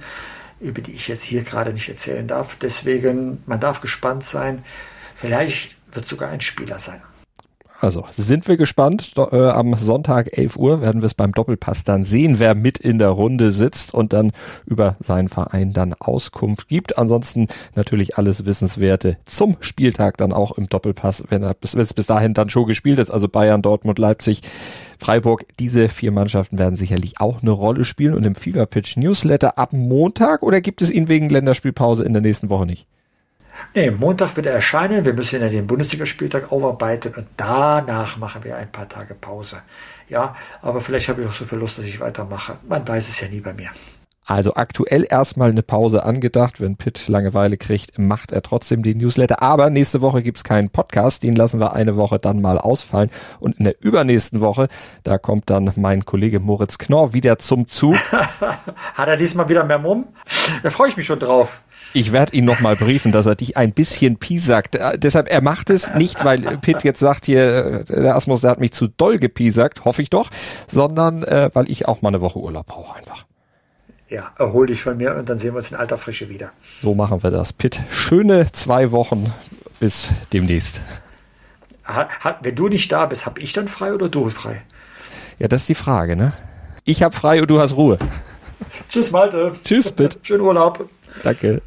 über 0.60 0.80
die 0.80 0.92
ich 0.92 1.08
jetzt 1.08 1.22
hier 1.22 1.42
gerade 1.42 1.72
nicht 1.72 1.88
erzählen 1.88 2.26
darf. 2.26 2.56
Deswegen, 2.56 3.42
man 3.44 3.60
darf 3.60 3.82
gespannt 3.82 4.24
sein. 4.24 4.64
Vielleicht 5.14 5.76
wird 5.92 6.04
sogar 6.04 6.30
ein 6.30 6.40
Spieler 6.40 6.78
sein. 6.78 7.02
Also 7.82 8.06
sind 8.10 8.46
wir 8.46 8.56
gespannt. 8.56 9.14
Äh, 9.16 9.48
am 9.48 9.74
Sonntag 9.74 10.38
11 10.38 10.56
Uhr 10.56 10.80
werden 10.80 11.02
wir 11.02 11.06
es 11.06 11.14
beim 11.14 11.32
Doppelpass 11.32 11.82
dann 11.82 12.04
sehen, 12.04 12.38
wer 12.38 12.54
mit 12.54 12.78
in 12.78 13.00
der 13.00 13.08
Runde 13.08 13.50
sitzt 13.50 13.92
und 13.92 14.12
dann 14.12 14.30
über 14.66 14.94
seinen 15.00 15.28
Verein 15.28 15.72
dann 15.72 15.92
Auskunft 15.92 16.68
gibt. 16.68 16.96
Ansonsten 16.96 17.48
natürlich 17.74 18.16
alles 18.18 18.46
Wissenswerte 18.46 19.18
zum 19.24 19.56
Spieltag 19.58 20.16
dann 20.16 20.32
auch 20.32 20.56
im 20.56 20.68
Doppelpass, 20.68 21.24
wenn 21.28 21.44
bis, 21.60 21.74
bis 21.74 22.06
dahin 22.06 22.34
dann 22.34 22.50
schon 22.50 22.66
gespielt 22.66 23.00
ist. 23.00 23.10
Also 23.10 23.26
Bayern, 23.26 23.62
Dortmund, 23.62 23.98
Leipzig, 23.98 24.42
Freiburg. 25.00 25.44
Diese 25.58 25.88
vier 25.88 26.12
Mannschaften 26.12 26.60
werden 26.60 26.76
sicherlich 26.76 27.20
auch 27.20 27.42
eine 27.42 27.50
Rolle 27.50 27.84
spielen 27.84 28.14
und 28.14 28.24
im 28.24 28.36
Fever 28.36 28.66
Pitch 28.66 28.96
Newsletter 28.96 29.58
ab 29.58 29.72
Montag 29.72 30.44
oder 30.44 30.60
gibt 30.60 30.82
es 30.82 30.90
ihn 30.92 31.08
wegen 31.08 31.28
Länderspielpause 31.28 32.04
in 32.04 32.12
der 32.12 32.22
nächsten 32.22 32.48
Woche 32.48 32.66
nicht? 32.66 32.86
Nee, 33.74 33.90
Montag 33.90 34.36
wird 34.36 34.46
er 34.46 34.54
erscheinen. 34.54 35.04
Wir 35.04 35.14
müssen 35.14 35.40
ja 35.40 35.48
den 35.48 35.66
Bundesligaspieltag 35.66 36.52
aufarbeiten 36.52 37.14
und 37.14 37.26
danach 37.36 38.16
machen 38.16 38.44
wir 38.44 38.56
ein 38.56 38.70
paar 38.70 38.88
Tage 38.88 39.14
Pause. 39.14 39.62
Ja, 40.08 40.36
aber 40.60 40.80
vielleicht 40.80 41.08
habe 41.08 41.22
ich 41.22 41.28
auch 41.28 41.32
so 41.32 41.44
viel 41.44 41.58
Lust, 41.58 41.78
dass 41.78 41.84
ich 41.86 42.00
weitermache. 42.00 42.58
Man 42.68 42.86
weiß 42.86 43.08
es 43.08 43.20
ja 43.20 43.28
nie 43.28 43.40
bei 43.40 43.54
mir. 43.54 43.70
Also 44.24 44.54
aktuell 44.54 45.04
erstmal 45.08 45.50
eine 45.50 45.62
Pause 45.62 46.04
angedacht. 46.04 46.60
Wenn 46.60 46.76
Pitt 46.76 47.08
Langeweile 47.08 47.56
kriegt, 47.56 47.98
macht 47.98 48.30
er 48.30 48.42
trotzdem 48.42 48.82
den 48.84 48.98
Newsletter. 48.98 49.42
Aber 49.42 49.68
nächste 49.68 50.00
Woche 50.00 50.22
gibt's 50.22 50.44
keinen 50.44 50.70
Podcast. 50.70 51.24
Den 51.24 51.34
lassen 51.34 51.58
wir 51.58 51.72
eine 51.72 51.96
Woche 51.96 52.18
dann 52.18 52.40
mal 52.40 52.58
ausfallen. 52.58 53.10
Und 53.40 53.58
in 53.58 53.64
der 53.64 53.82
übernächsten 53.82 54.40
Woche, 54.40 54.68
da 55.02 55.18
kommt 55.18 55.50
dann 55.50 55.72
mein 55.76 56.04
Kollege 56.04 56.38
Moritz 56.38 56.78
Knorr 56.78 57.12
wieder 57.14 57.38
zum 57.38 57.66
Zug. 57.66 57.96
Hat 58.94 59.08
er 59.08 59.16
diesmal 59.16 59.48
wieder 59.48 59.64
mehr 59.64 59.80
Mumm? 59.80 60.06
Da 60.62 60.70
freue 60.70 60.88
ich 60.88 60.96
mich 60.96 61.06
schon 61.06 61.18
drauf. 61.18 61.60
Ich 61.94 62.12
werde 62.12 62.34
ihn 62.34 62.44
nochmal 62.44 62.76
briefen, 62.76 63.12
dass 63.12 63.26
er 63.26 63.34
dich 63.34 63.56
ein 63.56 63.72
bisschen 63.72 64.16
piesackt. 64.16 64.76
Äh, 64.76 64.98
deshalb, 64.98 65.28
er 65.28 65.42
macht 65.42 65.70
es 65.70 65.92
nicht, 65.94 66.24
weil 66.24 66.40
Pitt 66.58 66.84
jetzt 66.84 67.00
sagt 67.00 67.26
hier, 67.26 67.84
äh, 67.88 68.02
der 68.02 68.16
Asmus, 68.16 68.40
der 68.40 68.50
hat 68.50 68.60
mich 68.60 68.72
zu 68.72 68.88
doll 68.88 69.18
gepiesackt, 69.18 69.84
hoffe 69.84 70.02
ich 70.02 70.10
doch, 70.10 70.30
sondern 70.68 71.22
äh, 71.22 71.50
weil 71.52 71.70
ich 71.70 71.86
auch 71.88 72.02
mal 72.02 72.08
eine 72.08 72.20
Woche 72.20 72.38
Urlaub 72.38 72.66
brauche 72.66 72.96
einfach. 72.96 73.26
Ja, 74.08 74.30
erhol 74.38 74.66
dich 74.66 74.82
von 74.82 74.96
mir 74.96 75.14
und 75.16 75.28
dann 75.28 75.38
sehen 75.38 75.54
wir 75.54 75.58
uns 75.58 75.70
in 75.70 75.76
alter 75.76 75.96
Frische 75.96 76.28
wieder. 76.28 76.52
So 76.82 76.94
machen 76.94 77.22
wir 77.22 77.30
das. 77.30 77.52
Pitt, 77.52 77.80
schöne 77.90 78.52
zwei 78.52 78.90
Wochen. 78.90 79.32
Bis 79.80 80.10
demnächst. 80.32 80.80
Wenn 82.40 82.54
du 82.54 82.68
nicht 82.68 82.92
da 82.92 83.06
bist, 83.06 83.26
hab 83.26 83.38
ich 83.38 83.52
dann 83.52 83.68
frei 83.68 83.94
oder 83.94 84.08
du 84.08 84.28
frei? 84.30 84.62
Ja, 85.38 85.48
das 85.48 85.62
ist 85.62 85.68
die 85.70 85.74
Frage, 85.74 86.14
ne? 86.14 86.32
Ich 86.84 87.02
hab 87.02 87.14
frei 87.14 87.40
und 87.40 87.50
du 87.50 87.58
hast 87.58 87.74
Ruhe. 87.74 87.98
Tschüss, 88.88 89.10
Malte. 89.10 89.52
Tschüss, 89.64 89.90
Pitt. 89.92 90.18
Schönen 90.22 90.42
Urlaub. 90.42 90.88
Danke. 91.22 91.62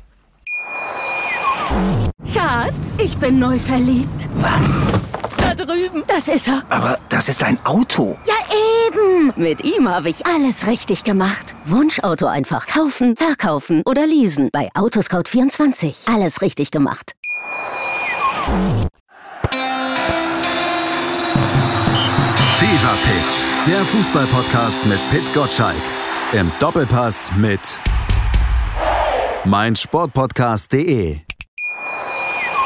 Schatz, 2.36 2.98
ich 2.98 3.16
bin 3.18 3.40
neu 3.40 3.58
verliebt. 3.58 4.28
Was? 4.36 4.82
Da 5.38 5.56
drüben. 5.56 6.04
Das 6.06 6.28
ist 6.28 6.50
er. 6.50 6.64
Aber 6.70 7.00
das 7.08 7.30
ist 7.30 7.42
ein 7.42 7.58
Auto. 7.64 8.18
Ja, 8.28 8.34
eben. 8.90 9.32
Mit 9.38 9.64
ihm 9.64 9.88
habe 9.88 10.10
ich 10.10 10.26
alles 10.26 10.68
richtig 10.68 11.06
gemacht. 11.06 11.56
Wunschauto 11.64 12.26
einfach 12.26 12.68
kaufen, 12.68 13.16
verkaufen 13.16 13.84
oder 13.86 14.06
leasen. 14.06 14.50
Bei 14.52 14.70
Autoscout24. 14.74 16.14
Alles 16.14 16.42
richtig 16.42 16.72
gemacht. 16.72 17.14
Fever 22.58 22.98
Pitch, 23.04 23.66
der 23.66 23.86
Fußballpodcast 23.86 24.86
mit 24.86 25.00
Pit 25.10 25.34
Gottschalk. 25.34 25.82
Im 26.34 26.52
Doppelpass 26.60 27.32
mit 27.38 27.62
meinsportpodcast.de. 29.46 31.22